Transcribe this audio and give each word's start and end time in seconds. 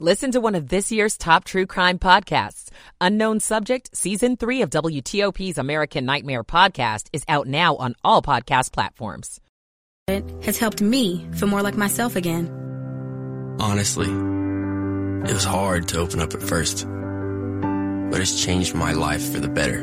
Listen 0.00 0.32
to 0.32 0.40
one 0.40 0.56
of 0.56 0.70
this 0.70 0.90
year's 0.90 1.16
top 1.16 1.44
true 1.44 1.66
crime 1.66 2.00
podcasts. 2.00 2.68
Unknown 3.00 3.38
Subject, 3.38 3.96
Season 3.96 4.36
3 4.36 4.62
of 4.62 4.70
WTOP's 4.70 5.56
American 5.56 6.04
Nightmare 6.04 6.42
podcast 6.42 7.06
is 7.12 7.22
out 7.28 7.46
now 7.46 7.76
on 7.76 7.94
all 8.02 8.20
podcast 8.20 8.72
platforms. 8.72 9.40
It 10.08 10.28
has 10.42 10.58
helped 10.58 10.82
me 10.82 11.24
feel 11.34 11.48
more 11.48 11.62
like 11.62 11.76
myself 11.76 12.16
again. 12.16 12.48
Honestly, 13.60 14.08
it 14.08 15.32
was 15.32 15.44
hard 15.44 15.86
to 15.88 16.00
open 16.00 16.20
up 16.20 16.34
at 16.34 16.42
first, 16.42 16.88
but 16.88 18.20
it's 18.20 18.44
changed 18.44 18.74
my 18.74 18.94
life 18.94 19.32
for 19.32 19.38
the 19.38 19.48
better. 19.48 19.82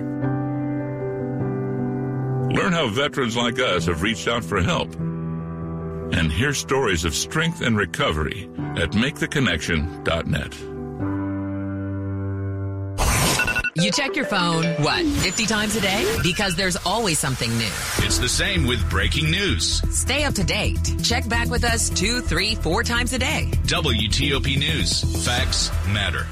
Learn 2.51 2.73
how 2.73 2.89
veterans 2.89 3.37
like 3.37 3.59
us 3.59 3.85
have 3.85 4.01
reached 4.01 4.27
out 4.27 4.43
for 4.43 4.61
help 4.61 4.93
and 6.11 6.31
hear 6.31 6.53
stories 6.53 7.05
of 7.05 7.15
strength 7.15 7.61
and 7.61 7.77
recovery 7.77 8.49
at 8.75 8.91
maketheconnection.net. 8.91 10.71
You 13.73 13.89
check 13.89 14.15
your 14.15 14.25
phone, 14.25 14.65
what, 14.83 15.05
50 15.05 15.45
times 15.45 15.75
a 15.75 15.81
day? 15.81 16.19
Because 16.21 16.55
there's 16.55 16.75
always 16.85 17.17
something 17.17 17.49
new. 17.57 17.71
It's 17.99 18.19
the 18.19 18.27
same 18.29 18.67
with 18.67 18.87
breaking 18.89 19.31
news. 19.31 19.81
Stay 19.95 20.25
up 20.25 20.33
to 20.35 20.43
date. 20.43 20.77
Check 21.01 21.27
back 21.29 21.49
with 21.49 21.63
us 21.63 21.89
two, 21.89 22.19
three, 22.21 22.55
four 22.55 22.83
times 22.83 23.13
a 23.13 23.19
day. 23.19 23.49
WTOP 23.63 24.59
News. 24.59 25.25
Facts 25.25 25.71
matter. 25.87 26.27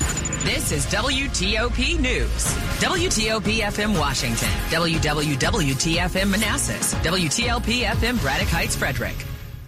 This 0.00 0.72
is 0.72 0.86
WTOP 0.86 2.00
News. 2.00 2.44
WTOP 2.80 3.60
FM 3.60 3.98
Washington. 3.98 4.48
WWWTFM 4.70 6.30
Manassas. 6.30 6.94
WTLP 6.94 7.82
FM 7.82 8.20
Braddock 8.20 8.48
Heights 8.48 8.74
Frederick. 8.74 9.16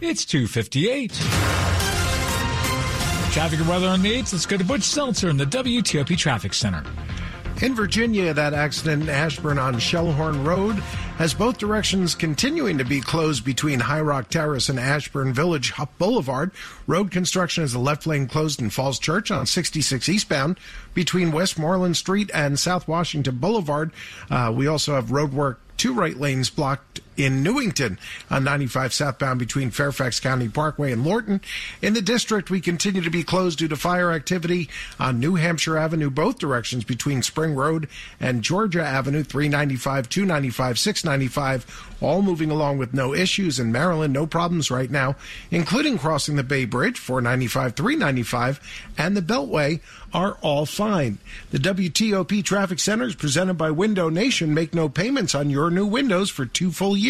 It's 0.00 0.24
258. 0.24 1.12
Traffic 3.32 3.60
and 3.60 3.68
weather 3.68 3.88
on 3.88 4.02
the 4.02 4.12
8th. 4.12 4.32
Let's 4.32 4.46
go 4.46 4.56
to 4.56 4.64
Butch 4.64 4.82
Seltzer 4.82 5.28
in 5.28 5.36
the 5.36 5.46
WTOP 5.46 6.16
Traffic 6.18 6.52
Center. 6.54 6.84
In 7.62 7.74
Virginia, 7.74 8.34
that 8.34 8.54
accident 8.54 9.04
in 9.04 9.08
Ashburn 9.08 9.58
on 9.58 9.74
Shellhorn 9.74 10.44
Road 10.44 10.82
has 11.18 11.34
both 11.34 11.58
directions 11.58 12.14
continuing 12.14 12.78
to 12.78 12.84
be 12.84 13.00
closed 13.00 13.44
between 13.44 13.80
High 13.80 14.00
Rock 14.00 14.28
Terrace 14.28 14.68
and 14.68 14.80
Ashburn 14.80 15.32
Village 15.32 15.72
Boulevard. 15.98 16.50
Road 16.86 17.10
construction 17.10 17.64
is 17.64 17.72
the 17.72 17.78
left 17.78 18.06
lane 18.06 18.26
closed 18.26 18.60
in 18.60 18.70
Falls 18.70 18.98
Church 18.98 19.30
on 19.30 19.46
66 19.46 20.08
eastbound 20.08 20.58
between 20.94 21.32
Westmoreland 21.32 21.96
Street 21.96 22.30
and 22.34 22.58
South 22.58 22.88
Washington 22.88 23.36
Boulevard. 23.36 23.92
Uh, 24.30 24.52
we 24.54 24.66
also 24.66 24.94
have 24.94 25.12
road 25.12 25.32
work 25.32 25.60
two 25.76 25.94
right 25.94 26.16
lanes 26.16 26.48
blocked 26.48 27.00
in 27.16 27.42
Newington 27.42 27.98
on 28.30 28.44
95 28.44 28.92
southbound 28.92 29.38
between 29.38 29.70
Fairfax 29.70 30.20
County 30.20 30.48
Parkway 30.48 30.92
and 30.92 31.04
Lorton. 31.04 31.40
In 31.80 31.94
the 31.94 32.02
district, 32.02 32.50
we 32.50 32.60
continue 32.60 33.02
to 33.02 33.10
be 33.10 33.22
closed 33.22 33.58
due 33.58 33.68
to 33.68 33.76
fire 33.76 34.12
activity 34.12 34.68
on 34.98 35.20
New 35.20 35.34
Hampshire 35.34 35.76
Avenue, 35.76 36.10
both 36.10 36.38
directions 36.38 36.84
between 36.84 37.22
Spring 37.22 37.54
Road 37.54 37.88
and 38.20 38.42
Georgia 38.42 38.84
Avenue, 38.84 39.22
395, 39.22 40.08
295, 40.08 40.78
695, 40.78 41.96
all 42.00 42.22
moving 42.22 42.50
along 42.50 42.78
with 42.78 42.94
no 42.94 43.14
issues. 43.14 43.60
In 43.60 43.72
Maryland, 43.72 44.12
no 44.12 44.26
problems 44.26 44.70
right 44.70 44.90
now, 44.90 45.16
including 45.50 45.98
crossing 45.98 46.36
the 46.36 46.42
Bay 46.42 46.64
Bridge, 46.64 46.98
495, 46.98 47.76
395, 47.76 48.92
and 48.98 49.16
the 49.16 49.22
Beltway 49.22 49.80
are 50.14 50.36
all 50.42 50.66
fine. 50.66 51.18
The 51.50 51.58
WTOP 51.58 52.44
Traffic 52.44 52.78
Center 52.78 53.06
is 53.06 53.14
presented 53.14 53.54
by 53.54 53.70
Window 53.70 54.08
Nation. 54.08 54.52
Make 54.52 54.74
no 54.74 54.88
payments 54.88 55.34
on 55.34 55.48
your 55.48 55.70
new 55.70 55.86
windows 55.86 56.28
for 56.28 56.44
two 56.44 56.70
full 56.70 56.96
years. 56.96 57.01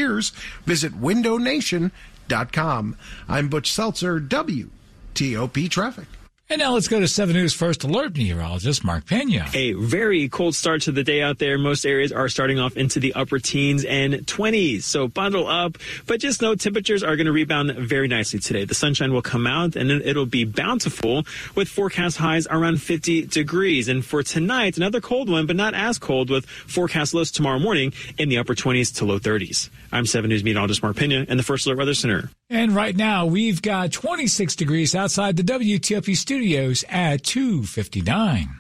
Visit 0.67 0.93
windownation.com. 0.93 2.97
I'm 3.29 3.49
Butch 3.49 3.71
Seltzer, 3.71 4.21
WTOP 4.21 5.71
Traffic. 5.71 6.07
And 6.53 6.59
now 6.59 6.75
let's 6.75 6.87
go 6.87 7.01
to 7.01 7.09
7 7.09 7.35
News 7.35 7.55
First 7.55 7.83
Alert 7.83 8.15
meteorologist 8.15 8.85
Mark 8.85 9.07
Pena. 9.07 9.49
A 9.55 9.73
very 9.73 10.29
cold 10.29 10.55
start 10.55 10.83
to 10.83 10.93
the 10.93 11.03
day 11.03 11.23
out 11.23 11.39
there. 11.39 11.57
Most 11.57 11.87
areas 11.87 12.13
are 12.13 12.29
starting 12.29 12.59
off 12.59 12.77
into 12.77 13.01
the 13.01 13.15
upper 13.15 13.39
teens 13.39 13.87
and 13.87 14.13
20s. 14.27 14.83
So 14.83 15.09
bundle 15.09 15.49
up. 15.49 15.79
But 16.07 16.21
just 16.21 16.43
know 16.43 16.55
temperatures 16.55 17.03
are 17.03 17.17
going 17.17 17.25
to 17.25 17.33
rebound 17.33 17.75
very 17.79 18.07
nicely 18.07 18.39
today. 18.39 18.67
The 18.67 18.75
sunshine 18.75 19.15
will 19.15 19.23
come 19.23 19.47
out 19.47 19.77
and 19.77 19.91
it'll 19.91 20.27
be 20.27 20.45
bountiful 20.45 21.25
with 21.55 21.71
forecast 21.71 22.19
highs 22.19 22.47
around 22.51 22.83
50 22.83 23.29
degrees. 23.29 23.89
And 23.89 24.05
for 24.05 24.23
tonight, 24.23 24.77
another 24.77 25.01
cold 25.01 25.31
one, 25.31 25.47
but 25.47 25.57
not 25.57 25.73
as 25.73 25.99
cold 25.99 26.29
with 26.29 26.45
forecast 26.45 27.15
lows 27.15 27.31
tomorrow 27.31 27.61
morning 27.61 27.95
in 28.19 28.29
the 28.29 28.37
upper 28.37 28.55
20s 28.55 28.95
to 28.97 29.07
low 29.07 29.19
30s. 29.19 29.71
I'm 29.91 30.05
7 30.05 30.29
News 30.29 30.45
meteorologist 30.45 30.83
Mark 30.83 30.97
Pena 30.97 31.25
and 31.31 31.39
the 31.39 31.45
First 31.45 31.65
Alert 31.65 31.79
Weather 31.79 31.95
Center. 31.95 32.29
And 32.53 32.75
right 32.75 32.95
now 32.95 33.25
we've 33.25 33.63
got 33.63 33.93
26 33.93 34.57
degrees 34.57 34.95
outside 34.95 35.39
the 35.39 35.43
WTOP 35.43 36.15
studios 36.15 36.85
at 36.91 37.25
259. 37.25 38.51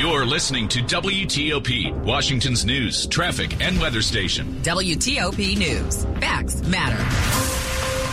You're 0.00 0.26
listening 0.26 0.66
to 0.66 0.80
WTOP, 0.80 1.92
Washington's 2.02 2.64
news, 2.64 3.06
traffic, 3.06 3.60
and 3.62 3.80
weather 3.80 4.02
station. 4.02 4.48
WTOP 4.62 5.56
News. 5.56 6.04
Facts 6.20 6.60
matter. 6.66 7.00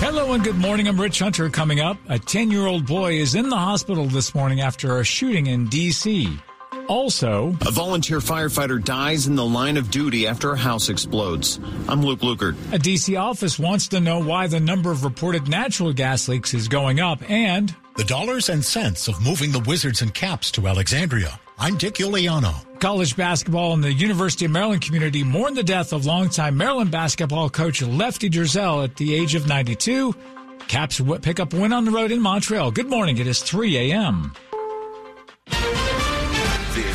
Hello 0.05 0.33
and 0.33 0.43
good 0.43 0.57
morning. 0.57 0.87
I'm 0.87 1.01
Rich 1.01 1.17
Hunter. 1.17 1.49
Coming 1.49 1.79
up, 1.79 1.97
a 2.07 2.19
10 2.19 2.51
year 2.51 2.67
old 2.67 2.85
boy 2.85 3.13
is 3.13 3.33
in 3.33 3.49
the 3.49 3.57
hospital 3.57 4.05
this 4.05 4.35
morning 4.35 4.61
after 4.61 4.99
a 4.99 5.03
shooting 5.03 5.47
in 5.47 5.65
D.C. 5.65 6.39
Also, 6.89 7.55
a 7.67 7.71
volunteer 7.71 8.17
firefighter 8.17 8.83
dies 8.83 9.27
in 9.27 9.35
the 9.35 9.45
line 9.45 9.77
of 9.77 9.91
duty 9.91 10.25
after 10.25 10.51
a 10.53 10.57
house 10.57 10.89
explodes. 10.89 11.59
I'm 11.87 12.01
Luke 12.01 12.21
Lukert. 12.21 12.55
A 12.73 12.79
D.C. 12.79 13.15
office 13.15 13.59
wants 13.59 13.87
to 13.89 13.99
know 13.99 14.19
why 14.19 14.47
the 14.47 14.59
number 14.59 14.89
of 14.89 15.03
reported 15.03 15.47
natural 15.47 15.93
gas 15.93 16.27
leaks 16.27 16.55
is 16.55 16.67
going 16.67 16.99
up 16.99 17.21
and 17.29 17.75
the 17.95 18.03
dollars 18.05 18.49
and 18.49 18.65
cents 18.65 19.07
of 19.07 19.21
moving 19.21 19.51
the 19.51 19.59
Wizards 19.59 20.01
and 20.01 20.11
Caps 20.15 20.49
to 20.51 20.67
Alexandria. 20.67 21.39
I'm 21.59 21.77
Dick 21.77 21.95
Uliano. 21.95 22.55
College 22.79 23.15
basketball 23.15 23.73
and 23.73 23.83
the 23.83 23.93
University 23.93 24.45
of 24.45 24.51
Maryland 24.51 24.81
community 24.81 25.23
mourn 25.23 25.53
the 25.53 25.61
death 25.61 25.93
of 25.93 26.07
longtime 26.07 26.57
Maryland 26.57 26.89
basketball 26.89 27.51
coach 27.51 27.83
Lefty 27.83 28.31
Driesell 28.31 28.83
at 28.83 28.95
the 28.95 29.13
age 29.13 29.35
of 29.35 29.47
92. 29.47 30.15
Caps 30.67 30.99
pick 31.21 31.39
up 31.39 31.53
win 31.53 31.71
on 31.71 31.85
the 31.85 31.91
road 31.91 32.11
in 32.11 32.19
Montreal. 32.19 32.71
Good 32.71 32.89
morning. 32.89 33.19
It 33.19 33.27
is 33.27 33.43
3 33.43 33.91
a.m. 33.91 34.33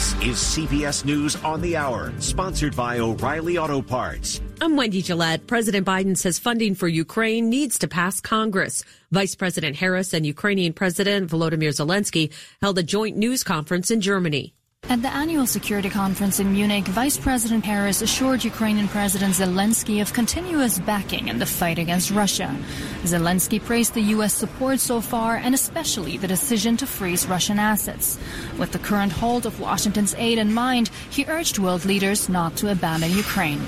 This 0.04 0.12
is 0.22 0.36
CBS 0.36 1.06
News 1.06 1.34
on 1.36 1.62
the 1.62 1.78
Hour, 1.78 2.12
sponsored 2.18 2.76
by 2.76 2.98
O'Reilly 2.98 3.56
Auto 3.56 3.80
Parts. 3.80 4.38
I'm 4.60 4.76
Wendy 4.76 5.00
Gillette. 5.00 5.46
President 5.46 5.86
Biden 5.86 6.14
says 6.14 6.38
funding 6.38 6.74
for 6.74 6.86
Ukraine 6.86 7.48
needs 7.48 7.78
to 7.78 7.88
pass 7.88 8.20
Congress. 8.20 8.84
Vice 9.12 9.34
President 9.34 9.76
Harris 9.76 10.12
and 10.12 10.26
Ukrainian 10.26 10.74
President 10.74 11.30
Volodymyr 11.30 11.70
Zelensky 11.70 12.30
held 12.60 12.76
a 12.76 12.82
joint 12.82 13.16
news 13.16 13.42
conference 13.42 13.90
in 13.90 14.02
Germany. 14.02 14.52
At 14.86 15.00
the 15.00 15.08
annual 15.08 15.46
security 15.46 15.88
conference 15.88 16.40
in 16.40 16.52
Munich, 16.52 16.84
Vice 16.84 17.16
President 17.16 17.64
Harris 17.64 18.02
assured 18.02 18.44
Ukrainian 18.44 18.86
President 18.86 19.34
Zelensky 19.34 20.02
of 20.02 20.12
continuous 20.12 20.78
backing 20.78 21.28
in 21.28 21.38
the 21.38 21.46
fight 21.46 21.78
against 21.78 22.10
Russia. 22.10 22.54
Zelensky 23.02 23.62
praised 23.62 23.94
the 23.94 24.02
U.S. 24.16 24.34
support 24.34 24.80
so 24.80 25.00
far 25.00 25.36
and 25.36 25.54
especially 25.54 26.18
the 26.18 26.28
decision 26.28 26.76
to 26.76 26.86
freeze 26.86 27.26
Russian 27.26 27.58
assets. 27.58 28.18
With 28.58 28.72
the 28.72 28.78
current 28.78 29.12
hold 29.12 29.46
of 29.46 29.58
Washington's 29.58 30.14
aid 30.16 30.38
in 30.38 30.52
mind, 30.52 30.90
he 31.08 31.24
urged 31.26 31.58
world 31.58 31.86
leaders 31.86 32.28
not 32.28 32.54
to 32.56 32.70
abandon 32.70 33.10
Ukraine. 33.10 33.62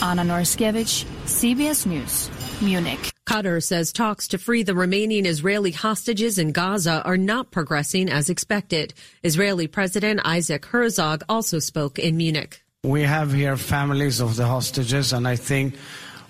Anna 0.00 0.22
Noryskiewicz, 0.22 1.04
CBS 1.26 1.84
News, 1.84 2.30
Munich. 2.62 3.13
Qatar 3.26 3.62
says 3.62 3.92
talks 3.92 4.28
to 4.28 4.38
free 4.38 4.62
the 4.62 4.74
remaining 4.74 5.24
Israeli 5.24 5.70
hostages 5.70 6.38
in 6.38 6.52
Gaza 6.52 7.02
are 7.04 7.16
not 7.16 7.50
progressing 7.50 8.10
as 8.10 8.28
expected. 8.28 8.92
Israeli 9.22 9.66
President 9.66 10.20
Isaac 10.24 10.66
Herzog 10.66 11.24
also 11.28 11.58
spoke 11.58 11.98
in 11.98 12.18
Munich. 12.18 12.62
We 12.84 13.02
have 13.02 13.32
here 13.32 13.56
families 13.56 14.20
of 14.20 14.36
the 14.36 14.46
hostages, 14.46 15.14
and 15.14 15.26
I 15.26 15.36
think 15.36 15.76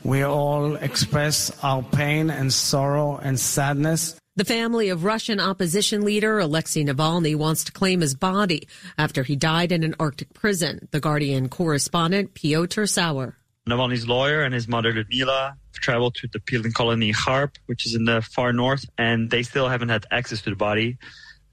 we 0.05 0.23
all 0.23 0.77
express 0.77 1.51
our 1.65 1.83
pain 1.83 2.31
and 2.31 2.53
sorrow 2.53 3.17
and 3.17 3.41
sadness. 3.41 4.17
The 4.37 4.45
family 4.45 4.89
of 4.89 5.05
Russian 5.05 5.41
opposition 5.41 6.03
leader 6.05 6.39
Alexei 6.39 6.85
Navalny 6.85 7.35
wants 7.35 7.65
to 7.65 7.73
claim 7.73 8.03
his 8.03 8.15
body 8.15 8.69
after 8.97 9.25
he 9.25 9.35
died 9.35 9.73
in 9.73 9.83
an 9.83 9.97
Arctic 9.99 10.33
prison. 10.33 10.89
The 10.93 11.01
Guardian 11.01 11.49
correspondent 11.49 12.35
Pjotr 12.35 12.89
Sauer. 12.89 13.37
Navalny's 13.69 14.07
lawyer 14.07 14.43
and 14.43 14.53
his 14.53 14.69
mother 14.69 14.93
Ludmila 14.93 15.57
traveled 15.73 16.15
to 16.17 16.29
the 16.29 16.41
penal 16.41 16.71
colony 16.73 17.13
Kharp, 17.13 17.57
which 17.67 17.87
is 17.87 17.95
in 17.95 18.05
the 18.05 18.21
far 18.21 18.53
north, 18.53 18.85
and 18.99 19.31
they 19.31 19.43
still 19.43 19.69
haven't 19.69 19.89
had 19.89 20.05
access 20.11 20.43
to 20.43 20.51
the 20.51 20.57
body. 20.57 20.99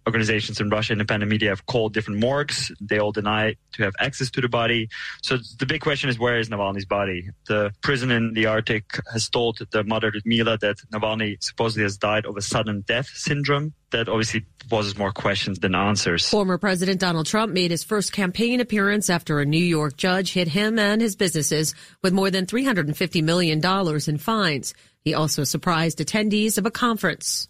Organizations 0.08 0.60
in 0.60 0.70
Russia, 0.70 0.94
independent 0.94 1.32
media 1.32 1.50
have 1.50 1.66
called 1.68 1.94
different 1.94 2.20
morgues. 2.20 2.72
They 2.82 3.00
all 3.00 3.12
deny 3.12 3.56
to 3.74 3.84
have 3.84 3.94
access 4.00 4.32
to 4.32 4.42
the 4.42 4.50
body. 4.50 4.90
So 5.22 5.38
the 5.60 5.66
big 5.66 5.82
question 5.82 6.10
is, 6.10 6.18
where 6.18 6.40
is 6.40 6.50
Navalny's 6.50 6.86
body? 6.86 7.30
The 7.48 7.72
prison 7.82 8.10
in 8.12 8.34
the 8.34 8.48
Arctic 8.48 9.00
has 9.14 9.30
told 9.30 9.60
the 9.72 9.84
mother 9.84 10.12
Ludmila 10.14 10.58
that 10.60 10.78
Navalny 10.92 11.38
supposedly 11.42 11.84
has 11.84 11.98
died 11.98 12.26
of 12.26 12.36
a 12.36 12.42
sudden 12.42 12.82
death 12.82 13.08
syndrome. 13.14 13.74
that 13.92 14.10
obviously 14.10 14.46
poses 14.70 14.98
more 14.98 15.12
questions 15.12 15.60
than 15.60 15.76
answers. 15.76 16.28
Former 16.28 16.58
President 16.58 17.00
Donald 17.00 17.26
Trump 17.26 17.54
made 17.54 17.72
his 17.72 17.84
first 17.84 18.12
campaign 18.12 18.60
appearance 18.60 19.10
after 19.10 19.40
a 19.40 19.46
New 19.46 19.64
York 19.64 19.98
judge 19.98 20.34
hit 20.34 20.48
him 20.48 20.80
and 20.80 21.02
his 21.02 21.16
businesses 21.16 21.76
with 22.02 22.14
more 22.14 22.32
than 22.32 22.46
$350 22.46 23.24
million 23.24 23.62
in 24.08 24.18
fines. 24.18 24.74
He 25.04 25.16
also 25.16 25.44
surprised 25.44 25.98
attendees 25.98 26.60
of 26.60 26.66
a 26.68 26.72
conference. 26.72 27.48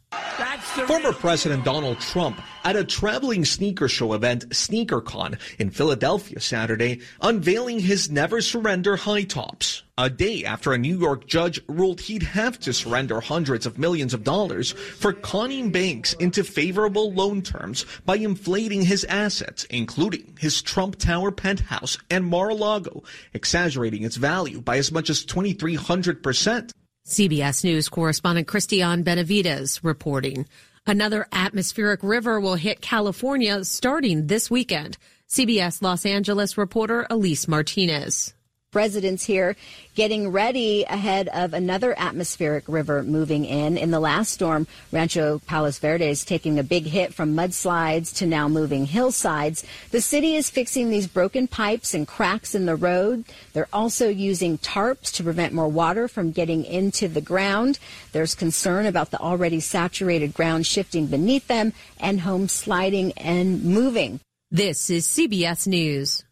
Former 0.87 1.11
President 1.11 1.65
Donald 1.65 1.99
Trump 1.99 2.41
at 2.63 2.77
a 2.77 2.85
traveling 2.85 3.43
sneaker 3.43 3.89
show 3.89 4.13
event, 4.13 4.47
SneakerCon, 4.49 5.37
in 5.59 5.69
Philadelphia 5.69 6.39
Saturday, 6.39 7.01
unveiling 7.21 7.79
his 7.79 8.09
Never 8.09 8.39
Surrender 8.39 8.95
high 8.95 9.23
tops. 9.23 9.83
A 9.97 10.09
day 10.09 10.45
after 10.45 10.71
a 10.71 10.77
New 10.77 10.97
York 10.97 11.27
judge 11.27 11.59
ruled 11.67 11.99
he'd 11.99 12.23
have 12.23 12.57
to 12.61 12.71
surrender 12.71 13.19
hundreds 13.19 13.65
of 13.65 13.77
millions 13.77 14.13
of 14.13 14.23
dollars 14.23 14.71
for 14.71 15.11
conning 15.11 15.71
banks 15.71 16.13
into 16.13 16.45
favorable 16.45 17.11
loan 17.11 17.41
terms 17.41 17.85
by 18.05 18.15
inflating 18.15 18.81
his 18.81 19.03
assets, 19.05 19.65
including 19.65 20.37
his 20.39 20.61
Trump 20.61 20.95
Tower 20.95 21.31
penthouse 21.31 21.97
and 22.09 22.25
Mar-a-Lago, 22.25 23.03
exaggerating 23.33 24.03
its 24.03 24.15
value 24.15 24.61
by 24.61 24.77
as 24.77 24.91
much 24.91 25.09
as 25.09 25.25
2,300%. 25.25 26.71
CBS 27.05 27.63
News 27.63 27.89
correspondent 27.89 28.47
Cristian 28.47 29.03
Benavides 29.03 29.83
reporting. 29.83 30.45
Another 30.85 31.27
atmospheric 31.31 32.03
river 32.03 32.39
will 32.39 32.55
hit 32.55 32.81
California 32.81 33.63
starting 33.65 34.27
this 34.27 34.51
weekend. 34.51 34.97
CBS 35.27 35.81
Los 35.81 36.05
Angeles 36.05 36.57
reporter 36.57 37.07
Elise 37.09 37.47
Martinez 37.47 38.33
residents 38.73 39.25
here 39.25 39.57
getting 39.95 40.29
ready 40.29 40.85
ahead 40.85 41.27
of 41.33 41.53
another 41.53 41.93
atmospheric 41.97 42.63
river 42.69 43.03
moving 43.03 43.43
in. 43.43 43.75
In 43.75 43.91
the 43.91 43.99
last 43.99 44.31
storm, 44.31 44.65
Rancho 44.93 45.39
Palos 45.39 45.77
Verdes 45.77 46.23
taking 46.23 46.57
a 46.57 46.63
big 46.63 46.85
hit 46.85 47.13
from 47.13 47.35
mudslides 47.35 48.15
to 48.15 48.25
now 48.25 48.47
moving 48.47 48.85
hillsides. 48.85 49.65
The 49.89 49.99
city 49.99 50.35
is 50.35 50.49
fixing 50.49 50.89
these 50.89 51.05
broken 51.05 51.49
pipes 51.49 51.93
and 51.93 52.07
cracks 52.07 52.55
in 52.55 52.65
the 52.65 52.77
road. 52.77 53.25
They're 53.51 53.67
also 53.73 54.07
using 54.07 54.57
tarps 54.59 55.11
to 55.15 55.23
prevent 55.23 55.53
more 55.53 55.67
water 55.67 56.07
from 56.07 56.31
getting 56.31 56.63
into 56.63 57.09
the 57.09 57.19
ground. 57.19 57.77
There's 58.13 58.35
concern 58.35 58.85
about 58.85 59.11
the 59.11 59.19
already 59.19 59.59
saturated 59.59 60.33
ground 60.33 60.65
shifting 60.65 61.07
beneath 61.07 61.47
them 61.47 61.73
and 61.99 62.21
homes 62.21 62.53
sliding 62.53 63.11
and 63.17 63.65
moving. 63.65 64.21
This 64.49 64.89
is 64.89 65.07
CBS 65.07 65.67
News. 65.67 66.23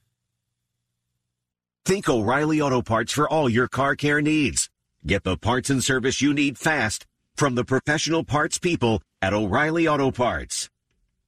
Think 1.90 2.06
O'Reilly 2.08 2.62
Auto 2.62 2.84
Parts 2.84 3.12
for 3.12 3.28
all 3.28 3.50
your 3.50 3.68
car 3.68 3.96
care 3.96 4.22
needs. 4.22 4.70
Get 5.08 5.24
the 5.24 5.36
parts 5.36 5.72
and 5.72 5.84
service 5.84 6.22
you 6.22 6.36
need 6.36 6.56
fast 6.56 7.08
from 7.34 7.56
the 7.56 7.66
professional 7.66 8.24
parts 8.24 8.60
people 8.60 9.02
at 9.24 9.34
O'Reilly 9.34 9.88
Auto 9.88 10.12
Parts. 10.12 10.70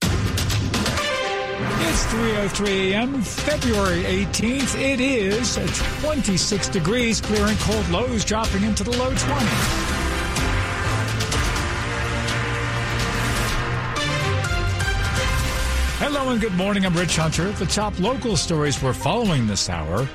It's 0.04 2.06
3.03 2.06 2.92
a.m., 2.92 3.24
February 3.24 4.04
18th. 4.04 4.80
It 4.80 5.00
is 5.00 5.56
26 6.04 6.69
degrees, 6.69 7.22
clearing 7.22 7.58
cold 7.62 7.90
lows, 7.90 8.24
dropping 8.24 8.62
into 8.62 8.84
the 8.84 8.92
low 8.92 9.12
20s. 9.12 9.18
Hello 15.98 16.30
and 16.30 16.40
good 16.40 16.54
morning. 16.54 16.86
I'm 16.86 16.94
Rich 16.94 17.18
Hunter. 17.18 17.52
The 17.54 17.66
top 17.66 18.00
local 18.00 18.38
stories 18.38 18.80
we're 18.84 18.94
following 18.94 19.48
this 19.48 19.68
hour. 19.68 20.08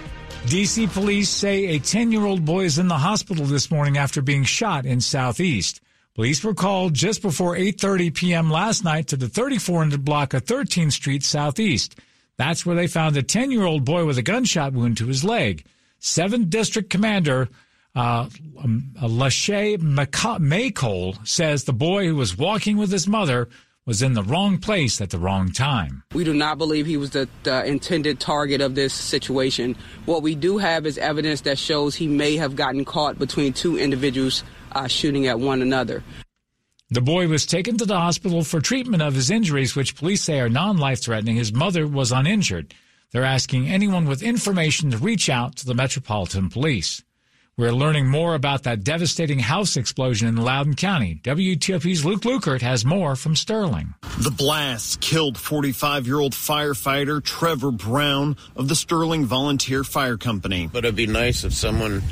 DC 0.47 0.93
police 0.93 1.29
say 1.29 1.67
a 1.67 1.81
10 1.81 2.13
year 2.13 2.25
old 2.25 2.45
boy 2.45 2.65
is 2.65 2.79
in 2.79 2.87
the 2.87 2.99
hospital 2.99 3.45
this 3.47 3.69
morning 3.69 3.99
after 3.99 4.23
being 4.23 4.45
shot 4.45 4.87
in 4.87 5.01
Southeast. 5.01 5.81
Police 6.15 6.45
were 6.45 6.55
called 6.55 6.95
just 6.95 7.21
before 7.21 7.57
8:30 7.57 8.15
p.m. 8.15 8.49
last 8.49 8.85
night 8.85 9.09
to 9.09 9.17
the 9.17 9.29
3400 9.29 10.05
block 10.05 10.35
of 10.35 10.45
13th 10.45 10.93
Street 10.93 11.25
Southeast. 11.25 11.97
That's 12.37 12.65
where 12.65 12.77
they 12.77 12.87
found 12.87 13.17
a 13.17 13.25
10-year-old 13.25 13.85
boy 13.85 14.05
with 14.05 14.19
a 14.19 14.23
gunshot 14.23 14.73
wound 14.73 14.99
to 14.99 15.07
his 15.07 15.25
leg. 15.25 15.65
7th 16.01 16.49
District 16.49 16.91
Commander 16.91 17.49
uh, 17.97 18.29
um, 18.63 18.93
LaShay 19.03 19.79
Makal 19.79 21.27
says 21.27 21.65
the 21.65 21.73
boy 21.73 22.07
who 22.07 22.15
was 22.15 22.39
walking 22.39 22.77
with 22.77 22.93
his 22.93 23.09
mother 23.09 23.49
was 23.87 24.03
in 24.03 24.15
the 24.15 24.23
wrong 24.25 24.59
place 24.59 25.01
at 25.01 25.11
the 25.11 25.19
wrong 25.19 25.53
time. 25.53 26.03
We 26.13 26.25
do 26.25 26.35
not 26.35 26.59
believe 26.59 26.87
he 26.87 26.97
was 26.97 27.11
the, 27.11 27.29
the, 27.45 27.65
intended 27.65 28.19
target 28.19 28.61
of 28.61 28.75
this 28.75 28.93
situation. 28.93 29.77
What 30.07 30.23
we 30.23 30.35
do 30.35 30.59
have 30.59 30.87
is 30.87 30.99
evidence 30.99 31.43
that 31.43 31.57
shows 31.57 31.95
he 31.95 32.09
may 32.09 32.37
have 32.37 32.57
gotten 32.57 32.85
caught 32.85 33.17
between 33.19 33.53
two 33.53 33.79
individuals 33.79 34.43
uh, 34.73 34.89
shooting 34.89 35.29
at 35.29 35.39
one 35.39 35.63
another. 35.63 36.03
The 36.91 37.01
boy 37.01 37.29
was 37.29 37.47
taken 37.47 37.77
to 37.79 37.85
the 37.85 37.99
hospital 37.99 38.45
for 38.45 38.61
treatment 38.61 39.03
of 39.03 39.15
his 39.15 39.31
injuries, 39.31 39.75
which 39.75 39.97
police 39.97 40.23
say 40.23 40.41
are 40.41 40.49
non 40.49 40.77
life 40.77 41.03
threatening. 41.03 41.37
His 41.37 41.53
mother 41.53 41.87
was 41.87 42.13
uninjured. 42.13 42.75
They're 43.13 43.25
asking 43.25 43.69
anyone 43.69 44.07
with 44.07 44.23
information 44.23 44.91
to 44.91 44.99
reach 44.99 45.31
out 45.31 45.57
to 45.57 45.67
the 45.67 45.75
Metropolitan 45.75 46.49
Police. 46.49 47.03
We're 47.59 47.73
learning 47.73 48.09
more 48.09 48.35
about 48.35 48.65
that 48.65 48.85
devastating 48.85 49.39
house 49.39 49.79
explosion 49.79 50.29
in 50.29 50.37
Loudoun 50.37 50.75
County. 50.75 51.23
WTOP's 51.25 52.05
Luke 52.05 52.21
Lukert 52.21 52.61
has 52.61 52.85
more 52.85 53.17
from 53.17 53.35
Sterling. 53.35 53.95
The 54.19 54.31
blast 54.31 55.01
killed 55.01 55.39
45 55.39 56.07
year 56.07 56.21
old 56.21 56.35
firefighter 56.35 57.25
Trevor 57.25 57.71
Brown 57.71 58.37
of 58.57 58.69
the 58.69 58.75
Sterling 58.75 59.25
Volunteer 59.25 59.85
Fire 59.85 60.19
Company. 60.19 60.69
But 60.71 60.85
it'd 60.85 60.97
be 60.97 61.07
nice 61.07 61.45
if 61.45 61.55
someone 61.55 62.03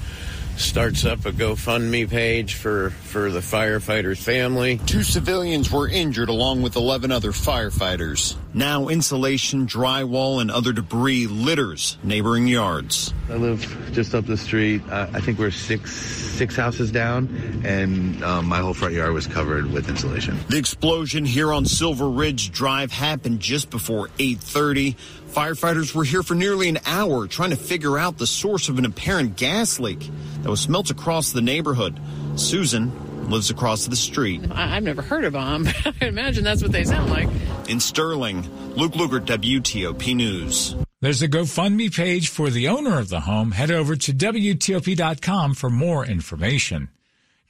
starts 0.56 1.05
up 1.05 1.27
a 1.27 1.33
GoFundMe 1.33 2.09
page 2.09 2.55
for, 2.55 2.91
for 2.91 3.31
the 3.31 3.41
firefighter's 3.41 4.23
family. 4.23 4.79
Two 4.87 5.03
civilians 5.03 5.71
were 5.71 5.89
injured 5.89 6.29
along 6.29 6.62
with 6.62 6.77
11 6.77 7.11
other 7.12 7.33
firefighters. 7.33 8.37
Now 8.53 8.87
insulation, 8.89 9.67
drywall, 9.67 10.41
and 10.41 10.51
other 10.51 10.73
debris 10.73 11.27
litters 11.27 11.99
neighboring 12.05 12.47
yards. 12.47 13.12
I 13.29 13.35
live 13.35 13.91
just 13.93 14.15
up 14.15 14.27
the 14.27 14.37
street. 14.37 14.83
Uh, 14.89 15.09
I 15.12 15.21
think 15.21 15.41
we're 15.41 15.51
six 15.51 15.93
six 15.93 16.55
houses 16.55 16.93
down, 16.93 17.62
and 17.65 18.23
um, 18.23 18.47
my 18.47 18.59
whole 18.59 18.75
front 18.75 18.95
yard 18.95 19.12
was 19.12 19.27
covered 19.27 19.73
with 19.73 19.89
insulation. 19.89 20.39
The 20.49 20.59
explosion 20.59 21.25
here 21.25 21.53
on 21.53 21.65
Silver 21.65 22.09
Ridge 22.09 22.53
Drive 22.53 22.93
happened 22.93 23.41
just 23.41 23.71
before 23.71 24.09
8:30. 24.19 24.95
Firefighters 25.35 25.93
were 25.93 26.05
here 26.05 26.23
for 26.23 26.37
nearly 26.37 26.69
an 26.69 26.79
hour 26.87 27.27
trying 27.27 27.51
to 27.51 27.57
figure 27.57 27.99
out 27.99 28.19
the 28.19 28.27
source 28.27 28.69
of 28.69 28.79
an 28.79 28.85
apparent 28.85 29.37
gas 29.37 29.81
leak 29.81 30.09
that 30.43 30.49
was 30.49 30.61
smelt 30.61 30.91
across 30.91 31.33
the 31.33 31.43
neighborhood. 31.43 31.99
Susan 32.37 33.29
lives 33.29 33.51
across 33.51 33.87
the 33.89 33.97
street. 33.97 34.43
I- 34.53 34.69
have 34.69 34.85
never 34.85 35.03
heard 35.03 35.25
of 35.25 35.33
them, 35.33 35.65
but 35.85 35.95
I 36.01 36.07
imagine 36.07 36.45
that's 36.45 36.63
what 36.63 36.71
they 36.71 36.85
sound 36.85 37.11
like. 37.11 37.29
In 37.69 37.81
Sterling, 37.81 38.49
Luke 38.77 38.93
Lukert, 38.93 39.27
WTOP 39.27 40.15
News. 40.15 40.77
There's 41.01 41.21
a 41.21 41.29
GoFundMe 41.29 41.93
page 41.93 42.29
for 42.29 42.49
the 42.49 42.69
owner 42.69 43.01
of 43.01 43.09
the 43.09 43.21
home. 43.21 43.51
Head 43.51 43.73
over 43.73 43.97
to 43.97 44.13
WTOP.com 44.13 45.55
for 45.55 45.69
more 45.69 46.07
information. 46.07 46.91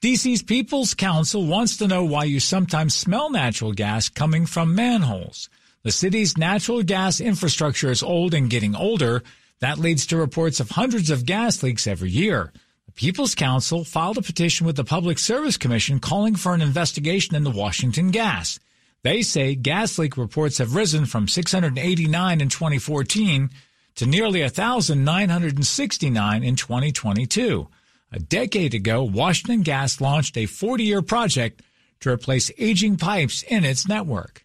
DC's 0.01 0.43
People's 0.43 0.95
Counsel 0.95 1.47
wants 1.47 1.77
to 1.77 1.87
know 1.87 2.05
why 2.05 2.25
you 2.25 2.41
sometimes 2.41 2.95
smell 2.95 3.29
natural 3.31 3.73
gas 3.73 4.09
coming 4.09 4.47
from 4.47 4.75
manholes. 4.75 5.51
The 5.85 5.93
city's 5.93 6.38
natural 6.38 6.83
gas 6.83 7.21
infrastructure 7.21 7.91
is 7.91 8.03
old 8.03 8.33
and 8.33 8.49
getting 8.49 8.75
older. 8.75 9.23
That 9.61 9.79
leads 9.79 10.07
to 10.07 10.17
reports 10.17 10.59
of 10.59 10.71
hundreds 10.71 11.11
of 11.11 11.26
gas 11.26 11.62
leaks 11.62 11.87
every 11.87 12.09
year. 12.09 12.55
The 12.87 12.93
People's 12.93 13.35
Counsel 13.35 13.85
filed 13.85 14.17
a 14.17 14.23
petition 14.23 14.67
with 14.67 14.76
the 14.76 14.85
Public 14.85 15.19
Service 15.19 15.59
Commission 15.59 16.00
calling 16.00 16.37
for 16.37 16.55
an 16.55 16.62
investigation 16.62 17.37
into 17.37 17.50
Washington 17.50 18.11
Gas. 18.11 18.59
They 19.03 19.21
say 19.21 19.55
gas 19.55 19.99
leak 19.99 20.17
reports 20.17 20.57
have 20.57 20.75
risen 20.75 21.05
from 21.05 21.29
689 21.29 22.41
in 22.41 22.49
2014 22.49 23.50
to 23.97 24.07
nearly 24.07 24.41
1,969 24.41 26.43
in 26.43 26.57
2022. 26.57 27.69
A 28.11 28.19
decade 28.21 28.73
ago, 28.73 29.03
Washington 29.03 29.61
Gas 29.61 30.00
launched 30.00 30.38
a 30.38 30.47
40 30.47 30.83
year 30.83 31.03
project 31.03 31.61
to 32.00 32.09
replace 32.09 32.50
aging 32.57 32.97
pipes 32.97 33.43
in 33.43 33.67
its 33.67 33.87
network. 33.87 34.44